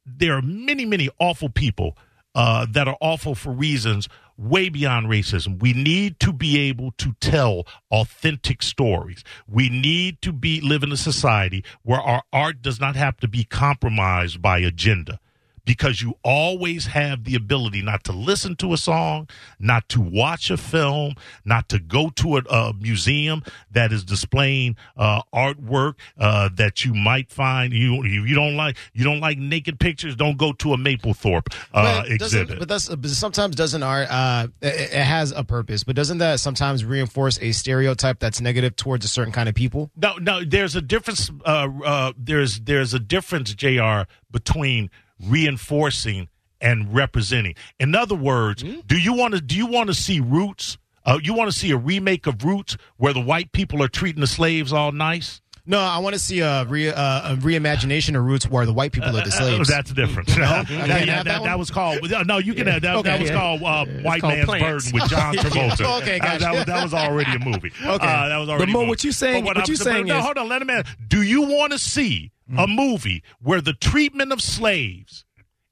there 0.06 0.33
are 0.33 0.42
many, 0.42 0.86
many 0.86 1.09
awful 1.19 1.50
people 1.50 1.98
uh, 2.36 2.68
that 2.69 2.88
are 2.88 2.98
awful 3.01 3.33
for 3.33 3.51
reasons 3.51 4.07
way 4.38 4.69
beyond 4.69 5.07
racism. 5.07 5.60
We 5.60 5.74
need 5.74 6.19
to 6.19 6.31
be 6.31 6.60
able 6.60 6.92
to 7.00 7.13
tell 7.19 7.66
authentic 7.92 8.62
stories. 8.62 9.24
We 9.48 9.69
need 9.69 10.22
to 10.22 10.31
be 10.31 10.62
live 10.62 10.84
in 10.84 10.92
a 10.92 10.98
society 10.98 11.63
where 11.84 12.01
our 12.01 12.24
art 12.31 12.62
does 12.62 12.80
not 12.80 12.95
have 12.95 13.18
to 13.18 13.28
be 13.28 13.44
compromised 13.44 14.42
by 14.42 14.60
agenda. 14.60 15.19
Because 15.68 16.02
you 16.02 16.16
always 16.24 16.88
have 16.88 17.25
the 17.25 17.36
ability 17.36 17.81
not 17.81 18.04
to 18.06 18.14
listen 18.14 18.56
to 18.56 18.74
a 18.74 18.78
song, 18.78 19.28
not 19.60 19.88
to 19.90 20.02
watch 20.02 20.50
a 20.50 20.58
film, 20.58 21.14
not 21.44 21.68
to 21.69 21.80
go 21.80 22.10
to 22.16 22.38
a, 22.38 22.42
a 22.50 22.74
museum 22.74 23.44
that 23.72 23.92
is 23.92 24.04
displaying 24.04 24.78
uh, 24.96 25.22
artwork 25.34 25.96
uh, 26.18 26.50
that 26.56 26.86
you 26.86 26.94
might 26.94 27.30
find 27.30 27.74
you, 27.74 28.04
you 28.06 28.24
you 28.24 28.34
don't 28.34 28.56
like 28.56 28.78
you 28.94 29.04
don't 29.04 29.19
like 29.19 29.38
naked 29.38 29.80
pictures. 29.80 30.16
Don't 30.16 30.38
go 30.38 30.54
to 30.54 30.74
a 30.74 30.78
Mapplethorpe 30.78 31.54
uh, 31.74 32.02
But 32.02 32.12
exhibit. 32.12 32.59
But 32.59 32.69
that's 32.69 32.88
but 32.88 33.09
sometimes 33.09 33.56
doesn't 33.56 33.83
art 33.83 34.07
uh 34.09 34.47
it, 34.62 34.94
it 34.94 35.04
has 35.04 35.31
a 35.31 35.44
purpose, 35.44 35.83
but 35.83 35.95
doesn't 35.95 36.19
that 36.19 36.40
sometimes 36.40 36.86
reinforce 36.86 37.38
a 37.42 37.52
stereotype 37.52 38.19
that's 38.19 38.40
negative 38.42 38.76
towards 38.76 39.06
a 39.06 39.09
certain 39.09 39.33
kind 39.33 39.50
of 39.50 39.56
people? 39.56 39.92
No, 39.95 40.16
no. 40.18 40.44
There's 40.44 40.76
a 40.76 40.81
difference. 40.81 41.30
Uh, 41.45 41.69
uh, 41.83 42.14
there's 42.18 42.62
there's 42.62 42.94
a 42.94 43.00
difference, 43.00 43.54
Jr. 43.54 44.04
Between 44.31 44.90
reinforcing 45.24 46.28
and 46.59 46.94
representing. 46.94 47.56
In 47.80 47.95
other 47.95 48.16
words, 48.16 48.64
do 48.64 48.97
you 48.97 49.14
want 49.14 49.33
to 49.36 49.42
do 49.42 49.56
you 49.56 49.68
want 49.68 49.88
to 49.88 49.94
see 49.94 50.19
Roots? 50.19 50.78
Uh, 51.06 51.19
you 51.24 51.33
want 51.33 51.50
to 51.52 51.57
see 51.57 51.71
a 51.71 51.78
remake 51.78 52.28
of 52.28 52.44
Roots 52.44 52.76
where 52.97 53.14
the 53.14 53.21
white 53.21 53.52
people 53.54 53.81
are 53.81 53.88
treating 53.88 54.19
the 54.21 54.28
slaves 54.28 54.74
all 54.74 54.92
nice? 54.92 55.40
No, 55.69 55.80
I 55.80 55.97
want 56.00 56.14
to 56.14 56.19
see 56.19 56.40
a, 56.40 56.64
re, 56.64 56.88
uh, 56.90 57.33
a 57.33 57.36
reimagination 57.36 58.18
of 58.18 58.24
Roots 58.24 58.50
where 58.50 58.66
the 58.66 58.71
white 58.71 58.94
people 58.94 59.09
are 59.09 59.14
the 59.14 59.21
Uh, 59.24 59.30
slaves. 59.31 59.68
that's 59.69 59.92
different. 59.92 60.30
I 60.38 60.64
can't 60.64 60.88
Yeah, 60.88 60.88
that, 60.88 61.26
that 61.26 61.44
that 61.44 61.59
was 61.59 61.69
called. 61.69 62.00
No, 62.26 62.38
you 62.38 62.54
can 62.54 62.68
have 62.68 62.81
that. 62.83 63.04
that 63.04 63.19
was 63.19 63.30
yeah. 63.30 63.36
called 63.36 63.62
uh, 63.64 63.86
White 64.02 64.21
called 64.21 64.33
Man's 64.33 64.45
Plants. 64.45 64.92
Burden 64.92 65.02
with 65.02 65.09
John 65.12 65.36
Travolta. 65.36 66.02
Okay, 66.02 66.19
Uh, 66.19 66.24
gotcha. 66.24 66.40
that, 66.40 66.54
was, 66.54 66.66
that 66.66 66.83
was 66.83 66.94
already 66.94 67.31
a 67.36 67.40
movie. 67.40 67.71
okay, 67.83 68.07
uh, 68.07 68.28
that 68.30 68.38
was 68.38 68.47
already. 68.50 68.71
Mo, 68.71 68.80
a 68.80 68.81
movie. 68.83 68.90
what 68.90 69.04
you 69.04 69.12
saying- 69.12 69.44
But 69.44 69.47
what 69.47 69.57
I'm- 69.57 69.66
you 69.68 69.76
saying 69.76 70.06
no, 70.07 70.21
hold 70.21 70.38
on, 70.38 70.47
let 70.47 70.62
him. 70.62 70.69
Ask. 70.69 70.97
Do 71.06 71.21
you 71.21 71.42
want 71.42 71.74
to 71.74 71.80
see 71.80 72.31
a 72.49 72.66
Mm. 72.68 72.75
movie 72.75 73.23
where 73.42 73.61
the 73.61 73.73
treatment 73.73 74.31
of 74.31 74.42
slaves 74.42 75.25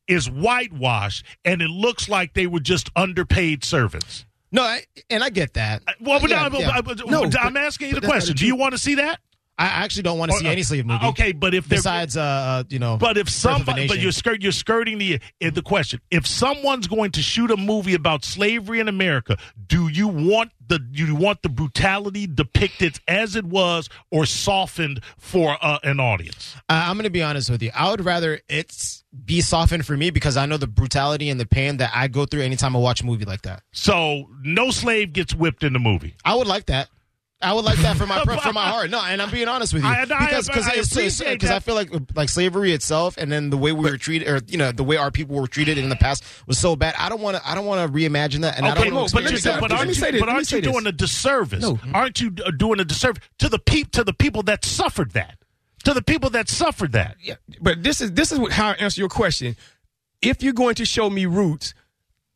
is 0.08 0.30
whitewashed 0.30 1.24
and 1.44 1.62
it 1.62 1.70
looks 1.70 2.08
like 2.10 2.34
they 2.34 2.48
were 2.48 2.60
just 2.60 2.90
underpaid 2.96 3.64
servants? 3.64 4.26
no, 4.52 4.62
I, 4.64 4.84
and 5.10 5.22
I 5.24 5.30
get 5.30 5.56
that. 5.56 5.84
Well, 6.00 6.20
but 6.22 6.30
Yeah, 6.30 6.48
no, 6.48 6.60
yeah. 6.60 6.80
but- 6.82 6.98
but- 6.98 7.10
No, 7.10 7.24
I'm 7.24 7.54
but- 7.54 7.58
asking 7.64 7.90
you 7.90 7.96
the 8.00 8.08
question. 8.08 8.36
Do 8.36 8.46
you 8.46 8.56
want 8.56 8.72
to 8.74 8.78
see 8.78 8.96
that? 8.96 9.20
I 9.58 9.66
actually 9.68 10.04
don't 10.04 10.20
want 10.20 10.32
to 10.32 10.38
see 10.38 10.48
Uh, 10.48 10.52
any 10.52 10.64
slave 10.64 10.86
movie. 10.86 11.06
Okay, 11.08 11.32
but 11.32 11.54
if 11.54 11.70
Besides, 11.70 12.18
uh, 12.18 12.22
uh, 12.22 12.64
you 12.70 12.80
know, 12.80 12.98
But 12.98 13.18
if 13.18 13.30
somebody, 13.30 13.88
but 13.88 14.00
you're 14.00 14.12
skirt, 14.12 14.42
you're 14.42 14.52
skirting 14.52 14.98
the 14.98 15.20
the 15.40 15.62
question. 15.62 16.02
If 16.12 16.28
someone's 16.28 16.88
going 16.88 17.12
to 17.12 17.22
shoot 17.22 17.52
a 17.52 17.58
movie 17.58 17.94
about 17.94 18.26
slavery 18.26 18.80
in 18.80 18.88
America, 18.90 19.38
do 19.68 19.88
you 19.88 20.08
want 20.10 20.52
the 20.68 20.80
do 20.80 21.06
you 21.06 21.16
want 21.16 21.42
the 21.42 21.50
brutality 21.50 22.28
depicted 22.28 23.00
as 23.08 23.36
it 23.36 23.46
was 23.46 23.88
or 24.12 24.26
softened 24.26 25.02
for 25.18 25.58
uh, 25.62 25.80
an 25.84 26.00
audience? 26.00 26.56
Uh, 26.70 26.86
I'm 26.88 26.96
going 26.98 27.04
to 27.06 27.10
be 27.10 27.24
honest 27.24 27.50
with 27.50 27.62
you. 27.64 27.72
I 27.74 27.90
would 27.92 28.04
rather 28.04 28.42
it's 28.50 29.04
be 29.24 29.40
softened 29.40 29.86
for 29.86 29.96
me 29.96 30.10
because 30.10 30.36
I 30.36 30.46
know 30.46 30.58
the 30.58 30.68
brutality 30.68 31.30
and 31.30 31.40
the 31.40 31.46
pain 31.46 31.78
that 31.78 31.92
I 31.94 32.10
go 32.10 32.26
through 32.26 32.42
anytime 32.42 32.76
I 32.76 32.80
watch 32.80 33.02
a 33.02 33.06
movie 33.06 33.24
like 33.26 33.44
that. 33.44 33.64
So 33.72 34.30
no 34.44 34.72
slave 34.72 35.14
gets 35.14 35.34
whipped 35.34 35.64
in 35.64 35.72
the 35.72 35.80
movie. 35.80 36.16
I 36.26 36.36
would 36.36 36.48
like 36.48 36.66
that. 36.66 36.90
I 37.42 37.54
would 37.54 37.66
like 37.66 37.78
that 37.80 37.98
for 37.98 38.08
my 38.08 38.24
for 38.44 38.54
my 38.54 38.66
heart. 38.70 38.90
No, 38.90 39.00
and 39.04 39.22
I'm 39.22 39.30
being 39.30 39.48
honest 39.48 39.74
with 39.74 39.84
you 39.84 39.90
I- 39.90 40.02
I- 40.02 40.06
because 40.06 40.48
because 40.48 40.66
I 40.68 40.72
it's- 40.72 40.92
appreciate 40.92 41.34
because 41.34 41.52
I 41.52 41.60
feel 41.60 41.76
like 41.76 41.90
like 42.16 42.30
slavery 42.30 42.72
itself 42.72 43.18
and 43.18 43.32
then 43.32 43.50
the 43.50 43.58
way 43.58 43.72
we 43.74 43.90
were 43.90 43.98
treated 43.98 44.28
or 44.30 44.40
you 44.48 44.58
know 44.58 44.72
the 44.72 44.84
way 44.86 44.96
our 44.98 45.12
people 45.12 45.36
were 45.36 45.48
treated 45.48 45.78
in 45.78 45.90
the 45.90 45.96
past 45.98 46.24
was 46.48 46.58
so 46.58 46.76
bad. 46.76 46.96
I 46.98 47.10
don't 47.10 47.22
want 47.22 47.38
to 47.38 47.48
I 47.48 47.54
don't 47.54 47.66
want 47.66 47.86
to 47.86 47.94
reimagine 47.98 48.42
that 48.42 48.58
and 48.58 48.66
I 48.66 48.72
Okay, 48.72 48.86
don't 48.86 48.94
no, 48.94 49.00
want 49.02 49.12
but, 49.14 49.20
to 49.20 49.26
let 49.26 49.34
me 49.34 49.40
say- 49.40 49.52
that. 49.52 49.60
but 49.62 49.72
aren't 49.72 49.90
you, 49.90 49.94
say 49.96 50.12
this, 50.12 50.20
but 50.22 50.30
aren't 50.30 50.48
say 50.48 50.58
you 50.58 50.62
this. 50.64 50.72
doing 50.72 50.88
a 50.88 50.92
disservice? 50.92 51.62
No. 51.62 51.78
Aren't 51.94 52.22
you 52.22 52.34
uh, 52.46 52.52
doing 52.52 52.80
a 52.80 52.86
disservice 52.86 53.22
to 53.40 53.50
the 53.50 53.60
peep 53.60 53.92
to 53.92 54.04
the 54.04 54.14
people 54.14 54.42
that 54.44 54.64
suffered 54.66 55.12
that? 55.12 55.38
To 55.84 55.94
the 55.94 56.02
people 56.02 56.30
that 56.32 56.50
suffered 56.50 56.94
that. 56.94 57.18
Yeah, 57.22 57.36
but 57.62 57.84
this 57.84 58.00
is 58.02 58.14
this 58.14 58.32
is 58.32 58.40
how 58.54 58.70
I 58.70 58.74
answer 58.76 59.02
your 59.02 59.10
question. 59.10 59.56
If 60.22 60.42
you're 60.42 60.54
going 60.54 60.76
to 60.76 60.86
show 60.86 61.10
me 61.12 61.26
roots, 61.28 61.76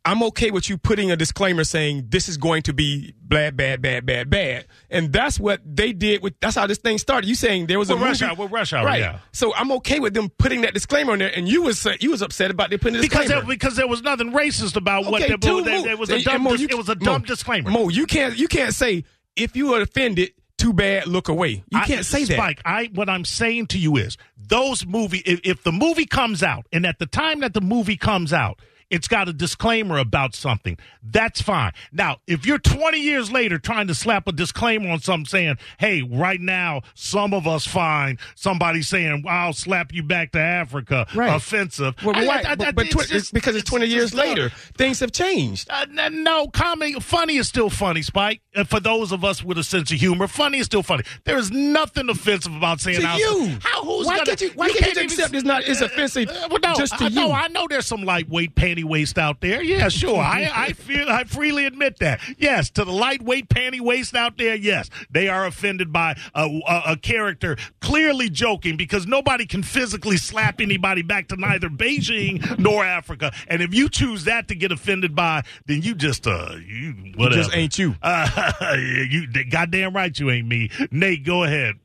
I'm 0.05 0.23
okay 0.23 0.49
with 0.49 0.69
you 0.69 0.77
putting 0.77 1.11
a 1.11 1.17
disclaimer 1.17 1.63
saying 1.65 2.05
this 2.09 2.29
is 2.29 2.37
going 2.37 2.63
to 2.63 2.73
be 2.73 3.13
bad, 3.21 3.57
bad, 3.57 3.81
bad, 3.81 4.05
bad, 4.05 4.29
bad, 4.29 4.65
and 4.89 5.11
that's 5.11 5.39
what 5.39 5.59
they 5.65 5.91
did. 5.91 6.23
With 6.23 6.39
that's 6.39 6.55
how 6.55 6.67
this 6.67 6.77
thing 6.77 6.97
started. 6.97 7.27
You 7.27 7.35
saying 7.35 7.67
there 7.67 7.77
was 7.77 7.89
a 7.89 7.95
Rush 7.95 8.21
movie, 8.21 8.31
Hour- 8.31 8.43
with 8.45 8.51
Rush 8.51 8.71
Hour, 8.73 8.85
right? 8.85 8.99
yeah. 9.01 9.19
So 9.33 9.53
I'm 9.55 9.71
okay 9.73 9.99
with 9.99 10.13
them 10.13 10.29
putting 10.37 10.61
that 10.61 10.73
disclaimer 10.73 11.11
on 11.11 11.19
there, 11.19 11.31
and 11.35 11.47
you 11.49 11.63
was 11.63 11.85
you 11.99 12.11
was 12.11 12.21
upset 12.21 12.49
about 12.49 12.69
they 12.69 12.77
putting 12.77 12.93
the 12.95 13.01
Because 13.01 13.23
disclaimer 13.23 13.41
there, 13.45 13.49
because 13.55 13.75
there 13.75 13.87
was 13.87 14.01
nothing 14.01 14.31
racist 14.31 14.77
about 14.77 15.05
what 15.05 15.21
they, 15.21 15.35
two 15.35 15.63
they, 15.63 15.77
Mo- 15.77 15.83
there 15.83 15.97
was 15.97 16.09
a 16.09 16.21
dumb 16.23 16.43
Mo, 16.43 16.53
you- 16.53 16.67
it 16.69 16.77
was 16.77 16.87
a 16.89 16.95
Mo, 16.95 17.05
dumb 17.05 17.21
disclaimer. 17.23 17.69
Mo, 17.69 17.89
you 17.89 18.05
can't 18.05 18.37
you 18.37 18.47
can't 18.47 18.73
say 18.73 19.03
if 19.35 19.55
you 19.57 19.73
are 19.73 19.81
offended, 19.81 20.31
too 20.57 20.71
bad, 20.73 21.07
look 21.07 21.27
away. 21.27 21.63
You 21.69 21.81
can't 21.81 22.05
say 22.05 22.23
that. 22.23 22.33
Spike, 22.33 22.61
I 22.65 22.89
what 22.95 23.09
I'm 23.09 23.25
saying 23.25 23.67
to 23.67 23.77
you 23.77 23.97
is 23.97 24.17
those 24.37 24.85
movie 24.85 25.19
if, 25.25 25.41
if 25.43 25.63
the 25.63 25.73
movie 25.73 26.05
comes 26.05 26.41
out 26.41 26.65
and 26.71 26.85
at 26.85 26.99
the 26.99 27.05
time 27.05 27.41
that 27.41 27.53
the 27.53 27.61
movie 27.61 27.97
comes 27.97 28.31
out 28.33 28.59
it's 28.89 29.07
got 29.07 29.27
a 29.29 29.33
disclaimer 29.33 29.97
about 29.97 30.33
something. 30.35 30.77
That's 31.03 31.41
fine. 31.41 31.71
Now, 31.91 32.17
if 32.27 32.45
you're 32.45 32.57
20 32.59 32.99
years 32.99 33.31
later 33.31 33.57
trying 33.59 33.87
to 33.87 33.95
slap 33.95 34.27
a 34.27 34.31
disclaimer 34.31 34.89
on 34.89 34.99
something 34.99 35.25
saying, 35.25 35.57
hey, 35.79 36.01
right 36.01 36.41
now, 36.41 36.81
some 36.95 37.33
of 37.33 37.47
us 37.47 37.65
find 37.67 38.17
somebody 38.35 38.81
saying, 38.81 39.23
I'll 39.27 39.53
slap 39.53 39.93
you 39.93 40.03
back 40.03 40.31
to 40.33 40.39
Africa, 40.39 41.05
Right. 41.13 41.35
offensive. 41.35 41.95
Well, 42.03 42.15
I- 42.15 42.25
why? 42.25 42.35
I- 42.45 42.51
I- 42.51 42.55
but 42.55 42.75
but 42.75 42.85
it's 42.87 42.95
tw- 42.95 43.09
just- 43.09 43.33
because 43.33 43.55
it's 43.55 43.69
20 43.69 43.85
years 43.87 44.13
uh, 44.13 44.17
later, 44.17 44.49
things 44.77 44.99
have 44.99 45.11
changed. 45.11 45.69
uh, 45.69 45.85
no, 46.09 46.47
comedy, 46.47 46.93
funny 46.99 47.37
is 47.37 47.47
still 47.47 47.69
funny, 47.69 48.01
Spike. 48.01 48.41
Uh, 48.55 48.63
for 48.63 48.79
those 48.79 49.11
of 49.11 49.23
us 49.23 49.43
with 49.43 49.57
a 49.57 49.63
sense 49.63 49.91
of 49.91 49.99
humor, 49.99 50.27
funny 50.27 50.57
is 50.59 50.65
still 50.65 50.83
funny. 50.83 51.03
There 51.25 51.37
is 51.37 51.51
nothing 51.51 52.09
offensive 52.09 52.55
about 52.55 52.81
saying 52.81 53.01
To 53.01 53.07
how, 53.07 53.17
you. 53.17 53.57
How 53.61 53.83
who's 53.83 54.07
Why 54.07 54.15
gonna, 54.17 54.25
can't 54.25 54.41
you- 54.41 54.51
why 54.55 54.69
can't 54.69 54.81
you 54.81 54.87
even- 54.91 55.03
accept 55.05 55.33
it's 55.35 55.43
not- 55.45 55.63
it's 55.63 55.81
offensive 55.81 56.27
Uh, 56.29 56.47
well, 56.49 56.59
no, 56.63 56.75
just 56.75 56.97
to 56.97 57.05
I, 57.05 57.09
No. 57.09 57.31
I 57.31 57.47
know 57.49 57.67
there's 57.69 57.85
some 57.85 58.03
lightweight 58.03 58.55
panty 58.55 58.78
waist 58.83 59.17
out 59.17 59.41
there. 59.41 59.61
Yeah, 59.61 59.89
sure. 59.89 60.19
I 60.19 60.49
I 60.53 60.73
feel 60.73 61.09
I 61.09 61.23
freely 61.23 61.65
admit 61.65 61.99
that. 61.99 62.19
Yes, 62.37 62.69
to 62.71 62.85
the 62.85 62.91
lightweight 62.91 63.49
panty 63.49 63.81
waist 63.81 64.15
out 64.15 64.37
there, 64.37 64.55
yes, 64.55 64.89
they 65.09 65.27
are 65.27 65.45
offended 65.45 65.91
by 65.91 66.17
a, 66.33 66.61
a, 66.67 66.81
a 66.91 66.97
character 66.97 67.57
clearly 67.81 68.29
joking 68.29 68.77
because 68.77 69.07
nobody 69.07 69.45
can 69.45 69.63
physically 69.63 70.17
slap 70.17 70.61
anybody 70.61 71.01
back 71.01 71.27
to 71.29 71.35
neither 71.35 71.69
Beijing 71.69 72.57
nor 72.59 72.83
Africa. 72.83 73.31
And 73.47 73.61
if 73.61 73.73
you 73.73 73.89
choose 73.89 74.25
that 74.25 74.47
to 74.49 74.55
get 74.55 74.71
offended 74.71 75.15
by, 75.15 75.43
then 75.65 75.81
you 75.81 75.95
just 75.95 76.27
uh 76.27 76.55
you 76.65 77.13
whatever. 77.15 77.43
just 77.43 77.55
ain't 77.55 77.77
you. 77.77 77.95
Uh, 78.09 78.75
you 79.09 79.27
goddamn 79.49 79.93
right 79.93 80.17
you 80.17 80.29
ain't 80.31 80.47
me. 80.47 80.69
Nate, 80.91 81.23
go 81.23 81.43
ahead. 81.43 81.75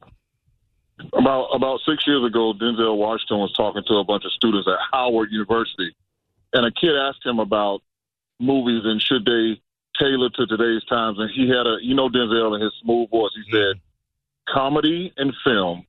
About 1.12 1.48
about 1.54 1.80
six 1.86 2.06
years 2.06 2.24
ago, 2.24 2.52
Denzel 2.54 2.96
Washington 2.96 3.38
was 3.38 3.52
talking 3.52 3.82
to 3.86 3.94
a 3.94 4.04
bunch 4.04 4.24
of 4.24 4.32
students 4.32 4.68
at 4.68 4.78
Howard 4.92 5.30
University, 5.32 5.94
and 6.54 6.64
a 6.64 6.70
kid 6.70 6.96
asked 6.96 7.24
him 7.24 7.38
about 7.38 7.82
movies 8.40 8.82
and 8.84 9.02
should 9.02 9.24
they 9.24 9.60
tailor 9.98 10.30
to 10.30 10.46
today's 10.46 10.84
times. 10.84 11.18
And 11.18 11.30
he 11.30 11.48
had 11.48 11.66
a, 11.66 11.76
you 11.82 11.94
know, 11.94 12.08
Denzel 12.08 12.54
in 12.56 12.62
his 12.62 12.72
smooth 12.82 13.10
voice, 13.10 13.30
he 13.34 13.42
mm-hmm. 13.42 13.74
said, 13.74 13.80
"Comedy 14.48 15.12
and 15.16 15.34
film 15.44 15.86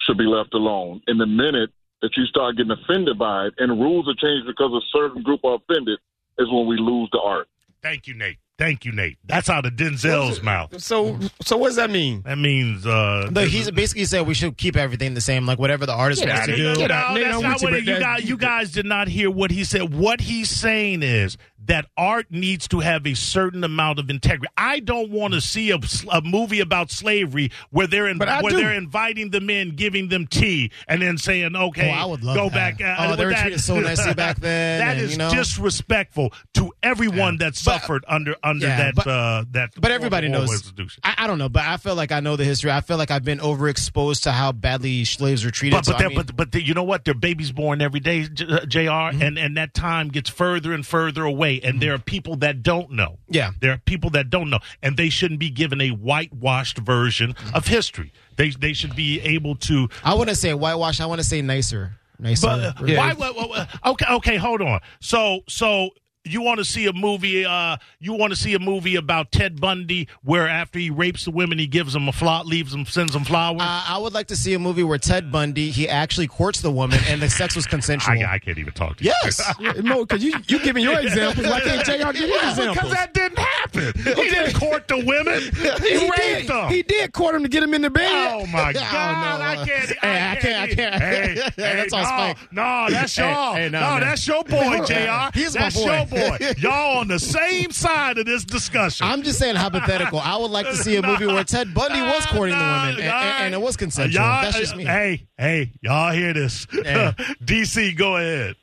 should 0.00 0.18
be 0.18 0.24
left 0.24 0.54
alone. 0.54 1.02
In 1.06 1.18
the 1.18 1.26
minute 1.26 1.70
that 2.02 2.16
you 2.16 2.24
start 2.26 2.56
getting 2.56 2.72
offended 2.72 3.18
by 3.18 3.46
it, 3.46 3.54
and 3.58 3.80
rules 3.80 4.08
are 4.08 4.14
changed 4.14 4.46
because 4.46 4.72
a 4.72 4.84
certain 4.96 5.22
group 5.22 5.44
are 5.44 5.56
offended, 5.56 5.98
is 6.38 6.48
when 6.50 6.66
we 6.66 6.76
lose 6.76 7.08
the 7.12 7.20
art." 7.20 7.48
Thank 7.82 8.06
you, 8.06 8.14
Nate. 8.14 8.38
Thank 8.58 8.86
you, 8.86 8.92
Nate. 8.92 9.18
That's 9.26 9.50
out 9.50 9.66
of 9.66 9.74
Denzel's 9.74 10.42
mouth. 10.42 10.80
So 10.80 11.18
so 11.42 11.58
what 11.58 11.68
does 11.68 11.76
that 11.76 11.90
mean? 11.90 12.22
That 12.22 12.38
means 12.38 12.86
uh 12.86 13.28
But 13.30 13.48
he's 13.48 13.70
basically 13.70 14.06
said 14.06 14.26
we 14.26 14.32
should 14.32 14.56
keep 14.56 14.76
everything 14.76 15.12
the 15.12 15.20
same, 15.20 15.44
like 15.44 15.58
whatever 15.58 15.84
the 15.84 15.92
artist 15.92 16.22
Get 16.22 16.28
wants 16.30 16.42
outta 16.44 16.52
to 16.52 16.58
here. 16.58 16.74
do. 16.74 16.80
Get 16.80 16.88
no, 16.88 16.94
out. 16.94 17.14
Nate, 17.14 17.24
that's 17.24 17.36
I'm 17.36 17.42
not 17.42 17.52
with 17.54 17.60
you, 17.62 17.66
what 17.66 17.70
but 17.72 17.78
it- 17.78 17.84
you 17.86 17.92
that- 17.94 18.00
guys. 18.00 18.28
You 18.30 18.36
guys 18.38 18.72
did 18.72 18.86
not 18.86 19.08
hear 19.08 19.30
what 19.30 19.50
he 19.50 19.62
said. 19.64 19.92
What 19.92 20.22
he's 20.22 20.48
saying 20.48 21.02
is 21.02 21.36
that 21.66 21.86
art 21.96 22.26
needs 22.30 22.68
to 22.68 22.78
have 22.78 23.04
a 23.08 23.14
certain 23.14 23.64
amount 23.64 23.98
of 23.98 24.08
integrity. 24.08 24.46
I 24.56 24.78
don't 24.78 25.10
want 25.10 25.34
to 25.34 25.40
see 25.40 25.72
a, 25.72 25.78
a 26.12 26.22
movie 26.22 26.60
about 26.60 26.92
slavery 26.92 27.50
where 27.70 27.88
they're 27.88 28.06
in, 28.06 28.18
But 28.18 28.28
I 28.28 28.40
where 28.40 28.52
do. 28.52 28.56
they're 28.58 28.72
inviting 28.74 29.30
them 29.32 29.50
in, 29.50 29.74
giving 29.74 30.08
them 30.08 30.28
tea, 30.28 30.70
and 30.86 31.02
then 31.02 31.18
saying, 31.18 31.56
"Okay, 31.56 31.90
Oh, 31.90 31.92
I 31.92 32.04
would 32.06 32.22
love 32.22 32.36
go 32.36 32.48
that. 32.50 32.78
back." 32.78 32.80
uh, 32.80 32.96
Oh, 33.00 33.04
they 33.04 33.10
with 33.10 33.18
were 33.18 33.30
that- 33.32 33.42
treated 33.42 33.60
so 33.60 33.80
nicely 33.80 34.14
back 34.14 34.36
then, 34.40 34.78
That 34.78 34.96
and, 34.96 35.04
is 35.06 35.12
you 35.12 35.18
know. 35.18 35.30
disrespectful 35.30 36.32
to 36.54 36.72
everyone 36.84 37.38
that 37.38 37.56
suffered 37.56 38.04
under 38.06 38.36
under 38.46 38.66
yeah, 38.66 38.76
that 38.76 38.94
but- 38.94 39.06
uh, 39.06 39.44
that. 39.52 39.70
But 39.78 39.90
everybody 39.90 40.28
knows. 40.28 40.72
I, 41.04 41.14
I 41.18 41.26
don't 41.26 41.38
know, 41.38 41.48
but 41.48 41.64
I 41.64 41.76
feel 41.76 41.94
like 41.94 42.12
I 42.12 42.20
know 42.20 42.36
the 42.36 42.44
history. 42.44 42.70
I 42.70 42.80
feel 42.80 42.96
like 42.96 43.10
I've 43.10 43.24
been 43.24 43.38
overexposed 43.40 44.22
to 44.24 44.32
how 44.32 44.52
badly 44.52 45.04
slaves 45.04 45.44
were 45.44 45.50
treated. 45.50 45.76
But 45.76 45.86
so 45.86 45.92
but, 45.92 46.04
I 46.04 46.08
mean- 46.08 46.16
but 46.16 46.36
but 46.36 46.52
the- 46.52 46.62
you 46.64 46.74
know 46.74 46.84
what? 46.84 47.04
There 47.04 47.12
are 47.12 47.18
babies 47.18 47.52
born 47.52 47.82
every 47.82 48.00
day, 48.00 48.22
uh, 48.22 48.66
Jr. 48.66 48.78
Mm-hmm. 48.80 49.22
And 49.22 49.38
and 49.38 49.56
that 49.56 49.74
time 49.74 50.08
gets 50.08 50.30
further 50.30 50.72
and 50.72 50.86
further 50.86 51.24
away. 51.24 51.60
And 51.62 51.80
there 51.80 51.94
are 51.94 51.98
people 51.98 52.36
that 52.36 52.62
don't 52.62 52.92
know. 52.92 53.18
Yeah. 53.28 53.50
there 53.60 53.72
are 53.72 53.78
people 53.78 54.10
that 54.10 54.30
don't 54.30 54.50
know, 54.50 54.60
and 54.82 54.96
they 54.96 55.08
shouldn't 55.08 55.40
be 55.40 55.50
given 55.50 55.80
a 55.80 55.90
whitewashed 55.90 56.78
version 56.78 57.34
Mm-hmm. 57.34 57.56
of 57.56 57.66
history. 57.66 58.12
They 58.36 58.50
they 58.50 58.72
should 58.72 58.94
be 58.94 59.20
able 59.20 59.56
to. 59.56 59.88
I 60.04 60.14
want 60.14 60.28
to 60.28 60.36
say 60.36 60.52
whitewash. 60.54 61.00
I 61.00 61.06
want 61.06 61.20
to 61.20 61.26
say 61.26 61.42
nicer, 61.42 61.92
nicer. 62.18 62.46
But 62.46 62.60
uh, 62.60 62.72
Yeah. 62.86 62.98
why, 62.98 63.12
why, 63.14 63.30
why- 63.30 63.46
why- 63.46 63.90
Okay, 63.92 64.06
okay, 64.16 64.36
hold 64.36 64.60
on. 64.62 64.80
So 65.00 65.40
so. 65.48 65.90
You 66.26 66.42
want 66.42 66.58
to 66.58 66.64
see 66.64 66.86
a 66.86 66.92
movie? 66.92 67.44
Uh, 67.44 67.76
you 68.00 68.12
want 68.14 68.32
to 68.32 68.36
see 68.36 68.54
a 68.54 68.58
movie 68.58 68.96
about 68.96 69.32
Ted 69.32 69.60
Bundy, 69.60 70.08
where 70.24 70.48
after 70.48 70.78
he 70.78 70.90
rapes 70.90 71.24
the 71.24 71.30
women, 71.30 71.58
he 71.58 71.66
gives 71.66 71.92
them 71.92 72.08
a 72.08 72.12
flower, 72.12 72.44
leaves 72.44 72.72
them, 72.72 72.84
sends 72.86 73.12
them 73.12 73.24
flowers. 73.24 73.60
Uh, 73.62 73.84
I 73.88 73.98
would 73.98 74.12
like 74.12 74.26
to 74.28 74.36
see 74.36 74.54
a 74.54 74.58
movie 74.58 74.82
where 74.82 74.98
Ted 74.98 75.30
Bundy 75.30 75.70
he 75.70 75.88
actually 75.88 76.26
courts 76.26 76.60
the 76.60 76.70
woman 76.70 76.98
and 77.08 77.22
the 77.22 77.30
sex 77.30 77.54
was 77.56 77.66
consensual. 77.66 78.14
I, 78.18 78.34
I 78.34 78.38
can't 78.38 78.58
even 78.58 78.72
talk 78.72 78.96
to 78.98 79.04
you. 79.04 79.12
yes. 79.22 79.40
Yeah, 79.60 79.72
Mo, 79.82 80.04
because 80.04 80.22
you 80.22 80.34
you 80.48 80.58
giving 80.60 80.82
your 80.84 80.98
examples. 81.00 81.46
Why 81.46 81.60
can't 81.60 81.84
Jr. 81.84 82.12
give 82.12 82.28
his 82.28 82.56
Because 82.58 82.90
that 82.92 83.14
didn't 83.14 83.38
happen. 83.38 83.92
He 83.96 84.28
didn't 84.30 84.54
court 84.54 84.86
the 84.88 84.96
women. 84.98 85.40
He, 85.82 85.98
he 85.98 86.04
raped 86.10 86.16
did. 86.18 86.48
them. 86.48 86.68
He 86.70 86.82
did 86.82 87.12
court 87.12 87.34
him 87.34 87.42
to 87.42 87.48
get 87.48 87.62
him 87.62 87.72
in 87.74 87.82
the 87.82 87.90
bed. 87.90 88.10
Oh 88.32 88.46
my 88.46 88.72
God! 88.74 89.38
no. 89.38 89.44
I 89.44 89.64
can't. 89.66 89.90
Hey, 89.98 90.30
I 90.30 90.36
can't- 90.36 90.56
I 90.70 90.74
can't. 90.74 90.94
Hey, 91.02 91.16
Hey, 91.36 91.40
hey, 91.56 91.76
that's 91.76 91.92
on 91.92 92.02
no, 92.02 92.06
Spike. 92.08 92.52
No, 92.52 92.86
that's 92.90 93.16
Hey, 93.16 93.30
y'all. 93.32 93.54
hey, 93.54 93.68
no, 93.68 93.80
no, 93.80 93.94
no. 93.98 94.04
that's 94.04 94.26
your 94.26 94.44
boy, 94.44 94.84
Jr. 94.84 95.38
He's 95.38 95.54
my 95.54 95.60
that's 95.62 95.76
boy. 95.76 95.96
your 95.96 96.06
boy. 96.06 96.15
Y'all 96.58 96.98
on 96.98 97.08
the 97.08 97.18
same 97.18 97.70
side 97.70 98.18
of 98.18 98.26
this 98.26 98.44
discussion. 98.44 99.06
I'm 99.06 99.22
just 99.22 99.38
saying 99.38 99.56
hypothetical. 99.56 100.18
I 100.18 100.36
would 100.36 100.50
like 100.50 100.66
to 100.66 100.76
see 100.76 100.96
a 100.96 101.02
movie 101.06 101.26
where 101.26 101.44
Ted 101.44 101.72
Bundy 101.74 102.00
was 102.00 102.24
courting 102.26 102.56
the 102.58 102.64
women 102.64 102.88
and, 102.90 103.00
and- 103.00 103.44
and 103.46 103.54
it 103.54 103.60
was 103.60 103.76
consensual. 103.76 104.22
Y'all- 104.22 104.42
That's 104.42 104.58
just 104.58 104.74
uh, 104.74 104.76
me. 104.76 104.84
Hey, 104.84 105.26
hey, 105.38 105.72
y'all 105.82 106.12
hear 106.12 106.32
this? 106.32 106.66
Hey. 106.70 107.12
DC, 107.44 107.96
go 107.96 108.16
ahead. 108.16 108.56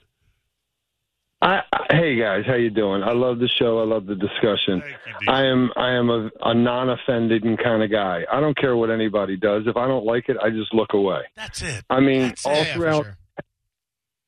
I, 1.41 1.59
I- 1.73 1.95
hey 1.95 2.15
guys, 2.15 2.43
how 2.47 2.55
you 2.55 2.69
doing? 2.69 3.03
I 3.03 3.11
love 3.11 3.39
the 3.39 3.49
show. 3.59 3.79
I 3.79 3.83
love 3.85 4.05
the 4.05 4.15
discussion. 4.15 4.79
Thank 4.81 4.93
you, 5.05 5.13
D. 5.21 5.27
I 5.27 5.43
am 5.45 5.71
I 5.75 5.91
am 5.93 6.09
a, 6.09 6.29
a 6.41 6.53
non-offending 6.53 7.57
kind 7.57 7.83
of 7.83 7.91
guy. 7.91 8.23
I 8.31 8.39
don't 8.39 8.55
care 8.57 8.77
what 8.77 8.89
anybody 8.89 9.35
does. 9.35 9.63
If 9.67 9.75
I 9.75 9.85
don't 9.87 10.05
like 10.05 10.29
it, 10.29 10.37
I 10.41 10.49
just 10.49 10.73
look 10.73 10.93
away. 10.93 11.21
That's 11.35 11.61
it. 11.61 11.83
I 11.89 11.99
mean, 11.99 12.21
That's 12.21 12.45
all 12.45 12.53
Yeah, 12.53 12.63
yeah, 12.63 12.73
throughout. 12.73 13.03
sure. 13.03 13.17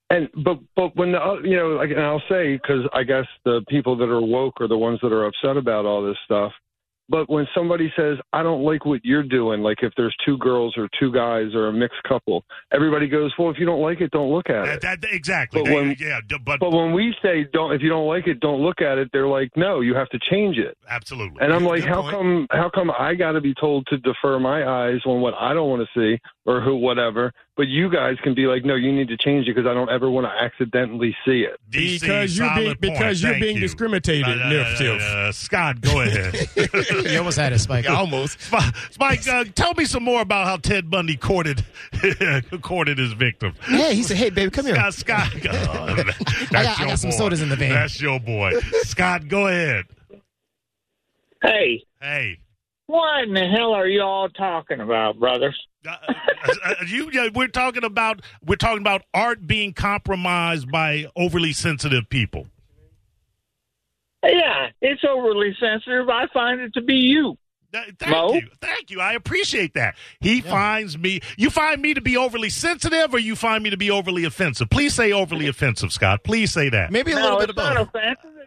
And 0.09 0.29
but 0.43 0.59
but 0.75 0.95
when 0.95 1.11
the 1.13 1.21
uh, 1.21 1.39
you 1.43 1.55
know, 1.57 1.69
like, 1.69 1.89
and 1.89 2.01
I'll 2.01 2.21
say 2.29 2.53
because 2.57 2.87
I 2.93 3.03
guess 3.03 3.25
the 3.43 3.63
people 3.67 3.95
that 3.97 4.09
are 4.09 4.21
woke 4.21 4.61
are 4.61 4.67
the 4.67 4.77
ones 4.77 4.99
that 5.01 5.11
are 5.11 5.25
upset 5.25 5.57
about 5.57 5.85
all 5.85 6.05
this 6.05 6.17
stuff. 6.25 6.51
But 7.07 7.29
when 7.29 7.47
somebody 7.53 7.93
says, 7.95 8.17
I 8.33 8.41
don't 8.41 8.63
like 8.63 8.83
what 8.83 9.01
you're 9.05 9.21
doing, 9.21 9.61
like 9.61 9.83
if 9.83 9.93
there's 9.95 10.15
two 10.25 10.39
girls 10.39 10.73
or 10.75 10.89
two 10.99 11.11
guys 11.11 11.53
or 11.53 11.67
a 11.67 11.73
mixed 11.73 12.01
couple, 12.07 12.43
everybody 12.71 13.07
goes, 13.07 13.31
Well, 13.37 13.51
if 13.51 13.59
you 13.59 13.65
don't 13.67 13.81
like 13.81 14.01
it, 14.01 14.09
don't 14.09 14.31
look 14.31 14.49
at 14.49 14.67
it. 14.67 14.81
That, 14.81 15.01
that, 15.01 15.13
exactly. 15.13 15.61
But 15.61 15.69
They- 15.69 15.75
when- 15.75 15.95
yeah, 15.99 16.19
but, 16.43 16.59
But 16.59 16.71
when 16.71 16.93
we 16.93 17.15
say 17.21 17.45
don't, 17.53 17.73
if 17.73 17.83
you 17.83 17.89
don't 17.89 18.07
like 18.07 18.25
it, 18.25 18.39
don't 18.39 18.59
look 18.59 18.81
at 18.81 18.97
it. 18.97 19.09
They're 19.13 19.27
like, 19.27 19.51
no, 19.55 19.81
you 19.81 19.93
have 19.93 20.09
to 20.09 20.19
change 20.31 20.57
it. 20.57 20.75
absolutely. 20.89 21.41
And 21.41 21.53
I'm 21.53 21.63
like, 21.63 21.83
how 21.83 22.01
point. 22.01 22.15
come? 22.15 22.47
How 22.49 22.71
come 22.73 22.89
I 22.89 23.13
got 23.13 23.33
to 23.33 23.41
be 23.41 23.53
told 23.53 23.85
to 23.87 23.97
defer 23.99 24.39
my 24.39 24.67
eyes 24.67 25.01
on 25.05 25.21
what 25.21 25.35
I 25.39 25.53
don't 25.53 25.69
want 25.69 25.87
to 25.87 25.99
see 25.99 26.19
or 26.45 26.59
who, 26.61 26.75
whatever? 26.75 27.31
But 27.57 27.69
you 27.69 27.89
guys 27.89 28.17
can 28.21 28.33
be 28.33 28.47
like, 28.47 28.65
no, 28.65 28.75
you 28.75 28.91
need 28.91 29.07
to 29.07 29.15
change 29.15 29.47
it 29.47 29.55
because 29.55 29.65
I 29.65 29.73
don't 29.73 29.89
ever 29.89 30.09
want 30.09 30.25
to 30.27 30.43
accidentally 30.43 31.15
see 31.25 31.43
it. 31.43 31.57
DC, 31.71 32.01
because 32.01 32.37
you're 32.37 32.53
being 32.53 32.75
because 32.81 33.23
you're 33.23 33.39
being 33.39 33.55
you. 33.55 33.61
discriminated. 33.61 34.25
Uh, 34.25 34.43
Nif, 34.49 34.77
Tiff. 34.77 35.01
uh, 35.01 35.31
Scott, 35.31 35.79
go 35.79 36.01
ahead. 36.01 36.49
you 37.09 37.17
almost 37.17 37.37
had 37.37 37.53
it, 37.53 37.59
Spike. 37.59 37.89
Almost. 37.89 38.41
Spike, 38.41 38.75
Spike, 38.91 39.27
uh, 39.29 39.45
tell 39.55 39.73
me 39.73 39.85
some 39.85 40.03
more 40.03 40.19
about 40.21 40.47
how 40.47 40.57
Ted 40.57 40.89
Bundy 40.91 41.15
courted 41.15 41.63
courted 42.61 42.97
his 42.97 43.13
victim. 43.13 43.53
Yeah, 43.71 43.91
he 43.91 44.03
said, 44.03 44.17
"Hey, 44.17 44.29
baby, 44.31 44.51
come 44.51 44.65
here." 44.65 44.75
Scott, 44.91 44.91
Scott, 44.91 45.25
oh, 45.69 45.95
that's 45.95 46.51
I 46.51 46.63
got- 46.63 46.77
I 46.77 46.81
your 46.81 46.87
got 46.89 46.99
some 46.99 47.13
sodas 47.13 47.41
in 47.41 47.47
the 47.47 47.55
van. 47.55 47.69
That's 47.69 48.01
your 48.01 48.19
boy, 48.19 48.51
Scott. 48.83 49.29
Go 49.29 49.47
ahead. 49.47 49.85
Hey, 51.41 51.83
Hey, 52.01 52.39
what 52.87 53.23
in 53.23 53.33
the 53.33 53.47
hell 53.47 53.73
are 53.73 53.87
you 53.87 54.01
all 54.01 54.29
talking 54.29 54.79
about, 54.79 55.19
brothers? 55.19 55.59
uh, 55.87 55.95
uh, 56.07 56.13
uh, 56.63 56.73
you, 56.87 57.09
yeah, 57.11 57.29
we're 57.33 57.47
talking 57.47 57.83
about 57.83 58.21
we're 58.43 58.55
talking 58.55 58.81
about 58.81 59.03
art 59.13 59.45
being 59.45 59.73
compromised 59.73 60.71
by 60.71 61.05
overly 61.15 61.53
sensitive 61.53 62.09
people. 62.09 62.47
Yeah, 64.23 64.69
it's 64.81 65.03
overly 65.07 65.55
sensitive. 65.59 66.09
I 66.09 66.25
find 66.33 66.59
it 66.61 66.73
to 66.73 66.81
be 66.81 66.95
you. 66.95 67.37
Th- 67.71 67.93
Thank 67.99 68.11
Mo? 68.11 68.33
you, 68.33 68.47
thank 68.61 68.89
you. 68.89 68.99
I 69.01 69.13
appreciate 69.13 69.73
that. 69.75 69.95
He 70.19 70.41
finds 70.41 70.97
me. 70.97 71.19
You 71.37 71.49
find 71.49 71.81
me 71.81 71.93
to 71.93 72.01
be 72.01 72.17
overly 72.17 72.49
sensitive, 72.49 73.13
or 73.13 73.19
you 73.19 73.35
find 73.35 73.63
me 73.63 73.69
to 73.69 73.77
be 73.77 73.91
overly 73.91 74.23
offensive. 74.23 74.69
Please 74.69 74.93
say 74.95 75.11
overly 75.11 75.47
offensive, 75.47 75.91
Scott. 75.91 76.23
Please 76.23 76.51
say 76.51 76.69
that. 76.69 76.91
Maybe 76.91 77.11
a 77.11 77.15
No, 77.15 77.21
little 77.21 77.39
bit 77.39 77.49
it's 77.51 77.59
of 77.59 77.75
not 77.75 77.93
both. 77.93 78.01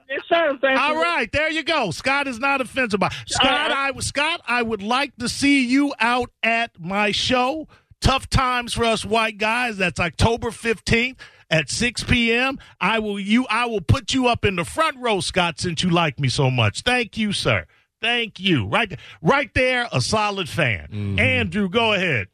Offensive. 0.09 0.19
It's 0.25 0.31
not 0.31 0.55
offensive. 0.57 0.81
All 0.81 0.97
right, 0.97 1.31
there 1.33 1.51
you 1.51 1.63
go. 1.63 1.91
Scott 1.91 2.27
is 2.27 2.39
not 2.39 2.61
offensive. 2.61 3.01
By 3.01 3.13
Scott, 3.27 3.71
I 3.71 3.93
Scott, 4.01 4.41
I 4.47 4.63
would 4.63 4.83
like 4.83 5.17
to 5.17 5.29
see 5.29 5.67
you 5.67 5.95
out 6.01 6.31
at 6.43 6.79
my 6.79 7.13
show. 7.13 7.69
Tough 8.01 8.31
times 8.31 8.75
for 8.75 8.85
us 8.85 9.05
white 9.05 9.39
guys. 9.39 9.79
That's 9.79 9.99
October 10.01 10.51
fifteenth 10.51 11.19
at 11.51 11.69
six 11.69 12.05
p.m. 12.05 12.59
I 12.81 13.01
will 13.01 13.19
you. 13.19 13.47
I 13.51 13.67
will 13.67 13.81
put 13.81 14.15
you 14.15 14.29
up 14.29 14.45
in 14.45 14.57
the 14.57 14.65
front 14.65 14.97
row, 14.99 15.21
Scott, 15.21 15.59
since 15.59 15.83
you 15.83 15.91
like 15.91 16.21
me 16.21 16.29
so 16.29 16.51
much. 16.51 16.83
Thank 16.83 17.19
you, 17.19 17.33
sir. 17.33 17.67
Thank 18.01 18.39
you. 18.39 18.67
Right, 18.67 18.97
right 19.21 19.53
there, 19.55 19.89
a 19.93 20.01
solid 20.01 20.49
fan. 20.49 20.87
Mm-hmm. 20.93 21.19
Andrew, 21.19 21.69
go 21.69 21.93
ahead. 21.95 22.29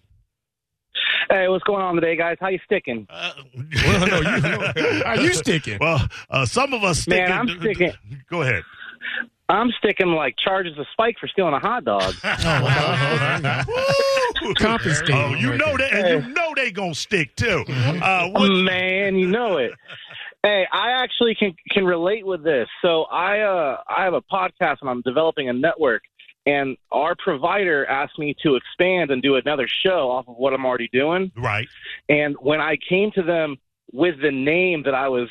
Hey, 1.30 1.48
what's 1.48 1.64
going 1.64 1.82
on 1.82 1.94
today, 1.94 2.16
guys? 2.16 2.36
How 2.40 2.48
you 2.48 2.58
sticking? 2.64 3.06
Uh, 3.10 3.32
Well, 3.86 4.06
no, 4.06 4.20
you, 4.20 5.02
are 5.06 5.16
you 5.16 5.32
sticking? 5.34 5.78
well, 5.80 6.06
uh, 6.30 6.44
some 6.46 6.72
of 6.72 6.84
us 6.84 7.00
sticking. 7.00 7.24
Man, 7.28 7.32
I'm 7.32 7.48
sticking. 7.60 7.92
Go 8.30 8.42
ahead. 8.42 8.62
I'm 9.48 9.70
sticking 9.78 10.08
like 10.08 10.36
charges 10.42 10.78
of 10.78 10.86
Spike 10.92 11.16
for 11.20 11.28
stealing 11.28 11.52
a 11.54 11.58
hot 11.58 11.84
dog. 11.84 12.14
Confiscated. 14.56 15.14
Oh, 15.14 15.34
you 15.34 15.56
know 15.56 15.76
that, 15.76 15.92
and 15.92 16.24
you 16.26 16.34
know 16.34 16.52
they 16.56 16.70
gonna 16.70 16.94
stick 16.94 17.34
too. 17.36 17.64
Uh, 17.68 18.28
what, 18.30 18.48
Man, 18.50 19.16
you 19.16 19.26
know 19.28 19.58
it. 19.58 19.72
Hey, 20.42 20.66
I 20.72 21.02
actually 21.02 21.34
can 21.34 21.54
can 21.70 21.84
relate 21.84 22.26
with 22.26 22.42
this. 22.42 22.68
So 22.82 23.02
I 23.04 23.40
uh 23.40 23.82
I 23.86 24.04
have 24.04 24.14
a 24.14 24.22
podcast 24.22 24.78
and 24.80 24.90
I'm 24.90 25.02
developing 25.02 25.48
a 25.48 25.52
network 25.52 26.02
and 26.46 26.76
our 26.92 27.14
provider 27.16 27.86
asked 27.86 28.18
me 28.18 28.34
to 28.42 28.56
expand 28.56 29.10
and 29.10 29.22
do 29.22 29.36
another 29.36 29.66
show 29.84 30.10
off 30.10 30.28
of 30.28 30.36
what 30.36 30.52
I'm 30.52 30.66
already 30.66 30.88
doing. 30.92 31.32
right. 31.36 31.68
And 32.08 32.36
when 32.40 32.60
I 32.60 32.76
came 32.88 33.10
to 33.12 33.22
them 33.22 33.56
with 33.92 34.20
the 34.20 34.30
name 34.30 34.82
that 34.84 34.94
I 34.94 35.08
was 35.08 35.28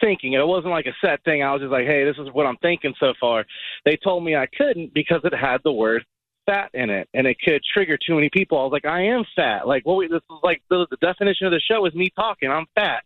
thinking, 0.00 0.32
it 0.32 0.46
wasn't 0.46 0.72
like 0.72 0.86
a 0.86 0.94
set 1.04 1.22
thing. 1.24 1.42
I 1.42 1.52
was 1.52 1.60
just 1.62 1.72
like, 1.72 1.86
hey, 1.86 2.04
this 2.04 2.16
is 2.18 2.32
what 2.32 2.46
I'm 2.46 2.56
thinking 2.58 2.94
so 2.98 3.14
far. 3.20 3.44
They 3.84 3.96
told 3.96 4.24
me 4.24 4.34
I 4.34 4.46
couldn't 4.46 4.92
because 4.94 5.20
it 5.24 5.34
had 5.34 5.60
the 5.64 5.72
word 5.72 6.04
fat 6.46 6.70
in 6.74 6.90
it 6.90 7.08
and 7.12 7.26
it 7.26 7.36
could 7.44 7.60
trigger 7.72 7.96
too 7.96 8.14
many 8.14 8.30
people. 8.32 8.58
I 8.58 8.62
was 8.62 8.72
like, 8.72 8.86
I 8.86 9.02
am 9.06 9.24
fat. 9.34 9.66
Like, 9.66 9.84
what 9.84 9.96
we, 9.96 10.08
this 10.08 10.16
is 10.18 10.38
like 10.42 10.62
the, 10.70 10.86
the 10.90 10.96
definition 10.96 11.46
of 11.46 11.52
the 11.52 11.60
show 11.60 11.84
is 11.86 11.94
me 11.94 12.10
talking. 12.16 12.50
I'm 12.50 12.66
fat. 12.74 13.04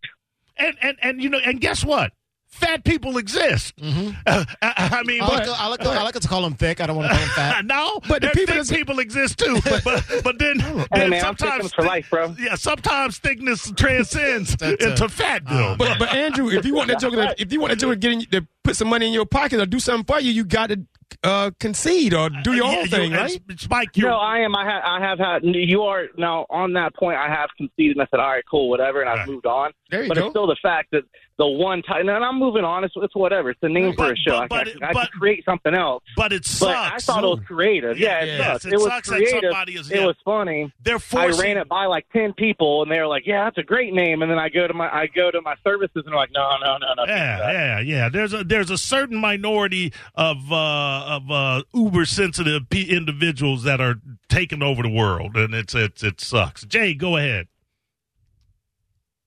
And 0.57 0.77
and 0.83 0.99
and 1.03 1.23
you 1.23 1.31
know, 1.31 1.39
and 1.39 1.61
guess 1.61 1.85
what? 1.85 2.13
Fat 2.51 2.83
people 2.85 3.17
exist. 3.17 3.75
Uh, 3.81 4.45
I, 4.61 4.99
I 5.01 5.03
mean, 5.05 5.23
I 5.23 5.27
like, 5.29 5.39
but, 5.39 5.45
to, 5.45 5.51
I, 5.53 5.67
like 5.69 5.81
to, 5.81 5.89
I 5.89 6.03
like 6.03 6.15
to 6.21 6.29
call 6.29 6.43
them 6.43 6.55
thick. 6.55 6.81
I 6.81 6.87
don't 6.87 6.97
want 6.97 7.09
to 7.11 7.17
call 7.17 7.25
them 7.25 7.35
fat. 7.35 7.65
no, 7.65 8.01
But 8.09 8.23
the 8.23 8.27
there- 8.27 8.33
people 8.35 8.65
thick 8.65 8.77
people 8.79 8.99
exist 8.99 9.39
too. 9.39 9.59
But 9.85 10.05
but 10.25 10.39
then, 10.39 10.59
Hey, 10.59 10.85
then 10.93 11.11
man, 11.11 11.25
I'm 11.25 11.37
sometimes 11.39 11.73
for 11.73 11.83
life, 11.83 12.09
bro. 12.11 12.35
Yeah, 12.39 12.57
sometimes 12.57 13.19
thickness 13.19 13.71
transcends 13.77 14.57
That's, 14.59 14.85
uh, 14.85 14.89
into 14.91 15.09
fat. 15.09 15.43
oh, 15.49 15.77
But, 15.79 15.99
but 16.01 16.13
Andrew, 16.13 16.51
if 16.51 16.65
you 16.67 16.75
want 16.75 16.89
that 16.89 16.99
joker, 17.01 17.17
to, 17.17 17.35
if 17.41 17.53
you 17.53 17.61
want 17.61 17.71
that 17.71 17.79
joker 17.79 17.95
to 17.95 17.99
get 18.01 18.13
in, 18.13 18.21
to 18.43 18.47
put 18.65 18.75
some 18.77 18.89
money 18.89 19.07
in 19.07 19.13
your 19.13 19.27
pocket 19.27 19.61
or 19.61 19.67
do 19.67 19.79
something 19.79 20.05
for 20.05 20.21
you, 20.21 20.33
you 20.33 20.45
got 20.45 20.71
to 20.71 20.81
uh, 21.25 21.51
concede 21.61 22.15
or 22.15 22.31
do 22.31 22.53
your 22.53 22.67
Yeah, 22.67 22.77
own 22.79 22.85
you- 22.85 22.91
thing, 22.91 23.13
and 23.13 23.23
right? 23.23 23.41
Spike, 23.59 23.97
you 23.97 24.05
No, 24.07 24.17
I 24.17 24.39
am. 24.41 24.55
I 24.57 24.65
have. 24.65 24.83
I 24.85 25.01
have 25.01 25.19
had. 25.19 25.43
You 25.45 25.83
are 25.83 26.07
now 26.19 26.47
on 26.51 26.73
that 26.75 26.95
point. 26.97 27.17
I 27.17 27.29
have 27.29 27.51
conceded 27.57 27.97
and 27.97 28.03
I 28.03 28.07
said, 28.11 28.21
all 28.21 28.29
right, 28.29 28.45
cool, 28.51 28.69
whatever, 28.69 29.01
and 29.01 29.09
I've 29.09 29.19
Right. 29.21 29.29
moved 29.29 29.47
on. 29.47 29.73
There 29.91 30.03
you 30.03 30.09
but 30.09 30.17
go. 30.17 30.27
it's 30.27 30.33
still 30.33 30.47
the 30.47 30.57
fact 30.63 30.91
that 30.93 31.03
the 31.41 31.47
one 31.47 31.81
time, 31.83 32.07
and 32.09 32.23
I'm 32.25 32.39
moving 32.39 32.65
on. 32.65 32.85
It's, 32.85 32.93
it's 32.99 33.17
whatever. 33.17 33.49
It's 33.51 33.61
the 33.63 33.69
name 33.71 33.95
for 33.95 34.13
a 34.13 34.17
show. 34.17 34.47
but- 34.49 34.53
I, 34.61 34.65
but- 34.65 34.73
can, 34.75 34.83
I 34.85 34.93
but- 34.93 35.11
can 35.11 35.19
create 35.19 35.45
something 35.45 35.75
else. 35.75 36.05
but 36.17 36.33
it 36.35 36.43
But 36.43 36.47
sucks. 36.47 37.09
I 37.09 37.13
thought 37.13 37.25
it 37.25 37.27
was 37.27 37.41
creative. 37.47 37.99
Yeah, 37.99 38.21
it 38.21 38.27
Yes, 38.27 38.47
sucks. 38.47 38.65
it 38.67 38.73
It, 38.75 38.77
was 38.77 38.85
sucks 38.85 39.09
that 39.09 39.17
creative. 39.17 39.41
somebody 39.51 39.73
is- 39.77 39.91
yeah. 39.91 40.03
It 40.03 40.07
was 40.07 40.17
funny. 40.25 40.73
They're 40.85 40.99
forcing... 40.99 41.41
I 41.41 41.45
ran 41.49 41.57
it 41.57 41.69
by 41.69 41.87
like 41.87 42.07
ten 42.13 42.35
people, 42.35 42.83
and 42.83 42.93
they 42.93 42.99
were 43.01 43.07
like, 43.07 43.27
"Yeah, 43.27 43.45
that's 43.45 43.57
a 43.59 43.63
great 43.63 43.95
name." 43.95 44.21
And 44.23 44.31
then 44.31 44.39
I 44.39 44.51
go 44.51 44.67
to 44.69 44.75
my 44.75 44.89
I 44.95 45.07
go 45.07 45.31
to 45.31 45.41
my 45.41 45.55
services, 45.65 45.91
and 45.97 46.07
they're 46.09 46.15
like, 46.15 46.31
"No, 46.35 46.57
no, 46.63 46.77
no, 46.77 46.95
no." 46.95 47.05
Yeah, 47.07 47.51
yeah, 47.51 47.81
yeah. 47.81 48.09
There's 48.11 48.35
a 48.35 48.45
there's 48.45 48.71
a 48.71 48.77
certain 48.79 49.17
minority 49.19 49.93
of 50.15 50.53
uh, 50.53 51.05
of 51.17 51.31
uh, 51.31 51.63
uber 51.73 52.05
sensitive 52.05 52.69
p- 52.69 52.95
individuals 52.95 53.63
that 53.65 53.81
are 53.81 53.95
taking 54.29 54.63
over 54.63 54.83
the 54.83 54.91
world, 54.91 55.37
and 55.37 55.55
it's 55.55 55.75
it's 55.75 56.03
it 56.03 56.21
sucks. 56.21 56.65
Jay, 56.67 56.93
go 56.95 57.17
ahead. 57.17 57.49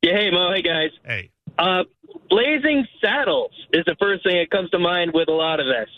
Yeah, 0.01 0.17
hey 0.17 0.31
Mo, 0.31 0.51
hey 0.51 0.61
guys. 0.61 0.91
Hey, 1.05 1.31
Uh, 1.59 1.83
blazing 2.29 2.87
saddles 3.01 3.51
is 3.73 3.83
the 3.85 3.95
first 3.99 4.23
thing 4.23 4.37
that 4.37 4.49
comes 4.49 4.69
to 4.71 4.79
mind 4.79 5.11
with 5.13 5.27
a 5.27 5.31
lot 5.33 5.59
of 5.59 5.65
this. 5.67 5.89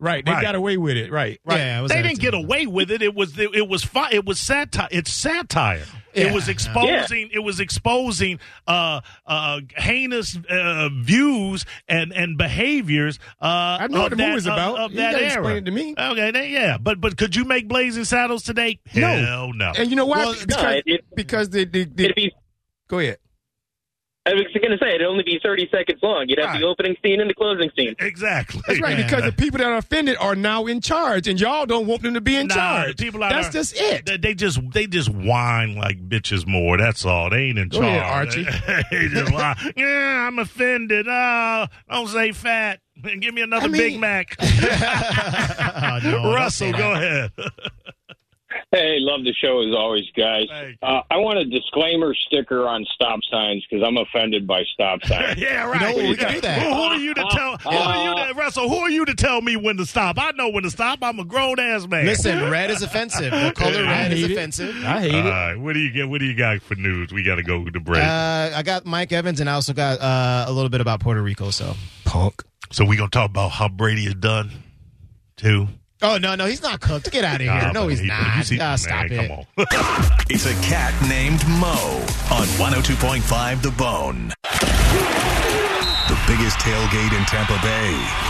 Right. 0.00 0.24
They 0.24 0.30
Right. 0.30 0.42
got 0.42 0.54
away 0.54 0.76
with 0.76 0.96
it. 0.96 1.10
Right. 1.10 1.40
Right. 1.44 1.56
Yeah, 1.58 1.84
it 1.84 1.88
they 1.88 2.02
didn't 2.02 2.20
get 2.20 2.28
entertaining. 2.32 2.44
away 2.46 2.66
with 2.66 2.90
it. 2.92 3.02
It 3.02 3.16
was 3.16 3.36
it, 3.36 3.52
it 3.52 3.68
was 3.68 3.82
fi- 3.82 4.10
it 4.12 4.24
was 4.24 4.38
satire. 4.38 4.86
It's 4.92 5.12
satire. 5.12 5.82
it 6.14 6.32
was 6.32 6.48
exposing. 6.48 7.30
It 7.32 7.40
was 7.40 7.58
exposing 7.58 8.38
uh, 8.68 9.00
uh, 9.26 9.60
heinous 9.76 10.38
uh, 10.48 10.88
views 11.02 11.64
and 11.88 12.12
and 12.12 12.38
behaviors. 12.38 13.18
Uh, 13.42 13.78
I 13.80 13.86
know 13.88 14.02
what 14.02 14.10
the 14.10 14.16
that, 14.16 14.28
movie's 14.28 14.46
of- 14.46 14.52
about. 14.52 14.78
Of, 14.78 14.90
You 14.92 14.98
that 14.98 15.12
gotta 15.14 15.24
era. 15.24 15.32
explain 15.32 15.56
it 15.56 15.64
to 15.64 15.70
me. 15.72 15.94
Okay, 15.98 16.30
then, 16.30 16.48
yeah, 16.50 16.78
but 16.78 17.00
but 17.00 17.16
could 17.16 17.34
you 17.34 17.44
make 17.44 17.66
Blazing 17.66 18.04
Saddles 18.04 18.44
today? 18.44 18.78
No. 18.94 19.08
Hell 19.16 19.52
no. 19.52 19.72
And 19.76 19.90
you 19.90 19.96
know 19.96 20.06
why? 20.06 20.18
Well, 20.26 20.34
because 20.46 20.62
no, 20.62 20.80
it- 20.86 21.04
because 21.16 21.50
the, 21.50 21.64
the, 21.64 21.84
the 21.86 22.04
It'd 22.04 22.14
be, 22.14 22.32
go 22.86 23.00
ahead. 23.00 23.18
I 24.28 24.34
was 24.34 24.44
going 24.54 24.70
to 24.70 24.78
say 24.78 24.94
it'd 24.94 25.06
only 25.06 25.24
be 25.24 25.40
thirty 25.42 25.68
seconds 25.70 26.00
long. 26.02 26.26
You'd 26.28 26.38
have 26.38 26.50
Right. 26.50 26.60
the 26.60 26.66
opening 26.66 26.96
scene 27.02 27.20
and 27.20 27.30
the 27.30 27.34
closing 27.34 27.70
scene. 27.76 27.94
Exactly. 27.98 28.60
That's 28.66 28.80
right. 28.80 28.96
Because 28.96 29.24
the 29.24 29.32
people 29.32 29.58
that 29.58 29.66
are 29.66 29.76
offended 29.78 30.16
are 30.20 30.34
now 30.34 30.66
in 30.66 30.80
charge, 30.80 31.26
and 31.28 31.40
y'all 31.40 31.64
don't 31.66 31.86
want 31.86 32.02
them 32.02 32.14
to 32.14 32.20
be 32.20 32.36
in 32.36 32.48
Nah, 32.48 32.54
charge. 32.54 32.96
the 32.96 33.02
people 33.04 33.20
that 33.20 33.30
That's 33.32 33.48
are- 33.48 33.52
just 33.52 33.74
it. 33.80 34.04
They, 34.06 34.16
they 34.18 34.34
just 34.34 34.60
they 34.72 34.86
just 34.86 35.08
whine 35.08 35.74
like 35.76 36.08
bitches 36.08 36.46
more. 36.46 36.76
That's 36.76 37.04
all. 37.06 37.30
They 37.30 37.44
ain't 37.44 37.58
in 37.58 37.68
Go 37.70 37.80
charge. 37.80 38.36
ahead, 38.36 38.84
they 38.90 39.08
just 39.08 39.32
whine. 39.32 39.56
Yeah, 39.76 40.26
I'm 40.28 40.38
offended. 40.38 41.06
Oh, 41.08 41.66
don't 41.90 42.08
say 42.08 42.32
fat. 42.32 42.80
Give 43.20 43.32
me 43.32 43.42
another 43.42 43.64
I 43.66 43.68
mean- 43.68 43.80
Big 43.80 43.98
Mac. 44.00 44.36
Oh, 45.80 46.00
no, 46.02 46.32
Russell, 46.34 46.72
go 46.72 46.92
ahead. 46.92 47.32
Hey, 48.72 48.96
love 49.00 49.24
the 49.24 49.32
show 49.34 49.60
as 49.60 49.74
always, 49.74 50.04
guys. 50.16 50.46
Uh, 50.82 51.00
I 51.10 51.16
want 51.18 51.38
a 51.38 51.44
disclaimer 51.44 52.14
sticker 52.26 52.66
on 52.66 52.84
stop 52.94 53.20
signs 53.30 53.64
because 53.68 53.84
I'm 53.86 53.96
offended 53.98 54.46
by 54.46 54.62
stop 54.72 55.02
signs. 55.04 55.38
yeah, 55.40 55.64
right. 55.64 55.80
know, 55.80 56.08
we 56.08 56.16
can 56.16 56.34
do 56.34 56.40
that. 56.40 56.62
Who, 56.62 56.68
who 56.68 56.80
are 56.82 56.96
you 56.96 57.14
to 57.14 57.26
tell? 57.30 57.56
Who 57.58 57.68
are 57.70 58.04
you 58.04 58.32
to, 58.32 58.34
Russell? 58.38 58.68
Who 58.68 58.76
are 58.78 58.90
you 58.90 59.04
to 59.04 59.14
tell 59.14 59.42
me 59.42 59.56
when 59.56 59.76
to 59.76 59.84
stop? 59.86 60.16
I 60.18 60.30
know 60.32 60.48
when 60.48 60.62
to 60.62 60.70
stop. 60.70 61.00
I'm 61.02 61.18
a 61.18 61.24
grown 61.24 61.60
ass 61.60 61.86
man. 61.86 62.06
Listen, 62.06 62.50
red 62.50 62.70
is 62.70 62.82
offensive. 62.82 63.30
The 63.30 63.52
color 63.54 63.84
I 63.84 64.02
red 64.02 64.12
is 64.12 64.24
it. 64.24 64.30
offensive. 64.32 64.74
I 64.84 65.00
hate 65.00 65.14
All 65.14 65.50
it. 65.50 65.58
what 65.60 65.74
do 65.74 65.80
you 65.80 65.90
get? 65.90 66.08
What 66.08 66.20
do 66.20 66.26
you 66.26 66.34
got 66.34 66.62
for 66.62 66.74
news? 66.74 67.12
We 67.12 67.22
got 67.22 67.36
to 67.36 67.42
go 67.42 67.64
to 67.68 67.80
break. 67.80 68.02
Uh, 68.02 68.50
I 68.54 68.62
got 68.62 68.86
Mike 68.86 69.12
Evans, 69.12 69.40
and 69.40 69.50
I 69.50 69.54
also 69.54 69.74
got 69.74 70.00
uh, 70.00 70.46
a 70.48 70.52
little 70.52 70.70
bit 70.70 70.80
about 70.80 71.00
Puerto 71.00 71.22
Rico. 71.22 71.50
So, 71.50 71.74
Punk. 72.04 72.42
so 72.70 72.84
we 72.84 72.96
gonna 72.96 73.10
talk 73.10 73.28
about 73.28 73.50
how 73.50 73.68
Brady 73.68 74.04
is 74.06 74.14
done, 74.14 74.50
too. 75.36 75.68
Oh 76.02 76.18
no, 76.18 76.34
no, 76.34 76.46
he's 76.46 76.62
not 76.62 76.80
cooked. 76.80 77.10
Get 77.10 77.24
out 77.24 77.36
of 77.36 77.40
here. 77.42 77.50
Nah, 77.52 77.72
no, 77.72 77.88
he's 77.88 78.00
he- 78.00 78.06
not. 78.08 78.36
you 78.38 78.42
see- 78.44 78.60
Ah, 78.60 78.76
stop 78.76 79.08
man, 79.10 79.12
it. 79.12 79.28
Come 79.28 79.38
on. 79.38 79.46
It's 80.30 80.44
a 80.46 80.52
cat 80.68 80.92
named 81.08 81.40
Mo 81.58 81.72
on 82.30 82.46
102.5 82.60 83.62
The 83.62 83.70
Bone. 83.72 84.28
The 86.08 86.18
biggest 86.26 86.58
tailgate 86.60 87.12
in 87.16 87.24
Tampa 87.24 87.58
Bay. 87.62 87.96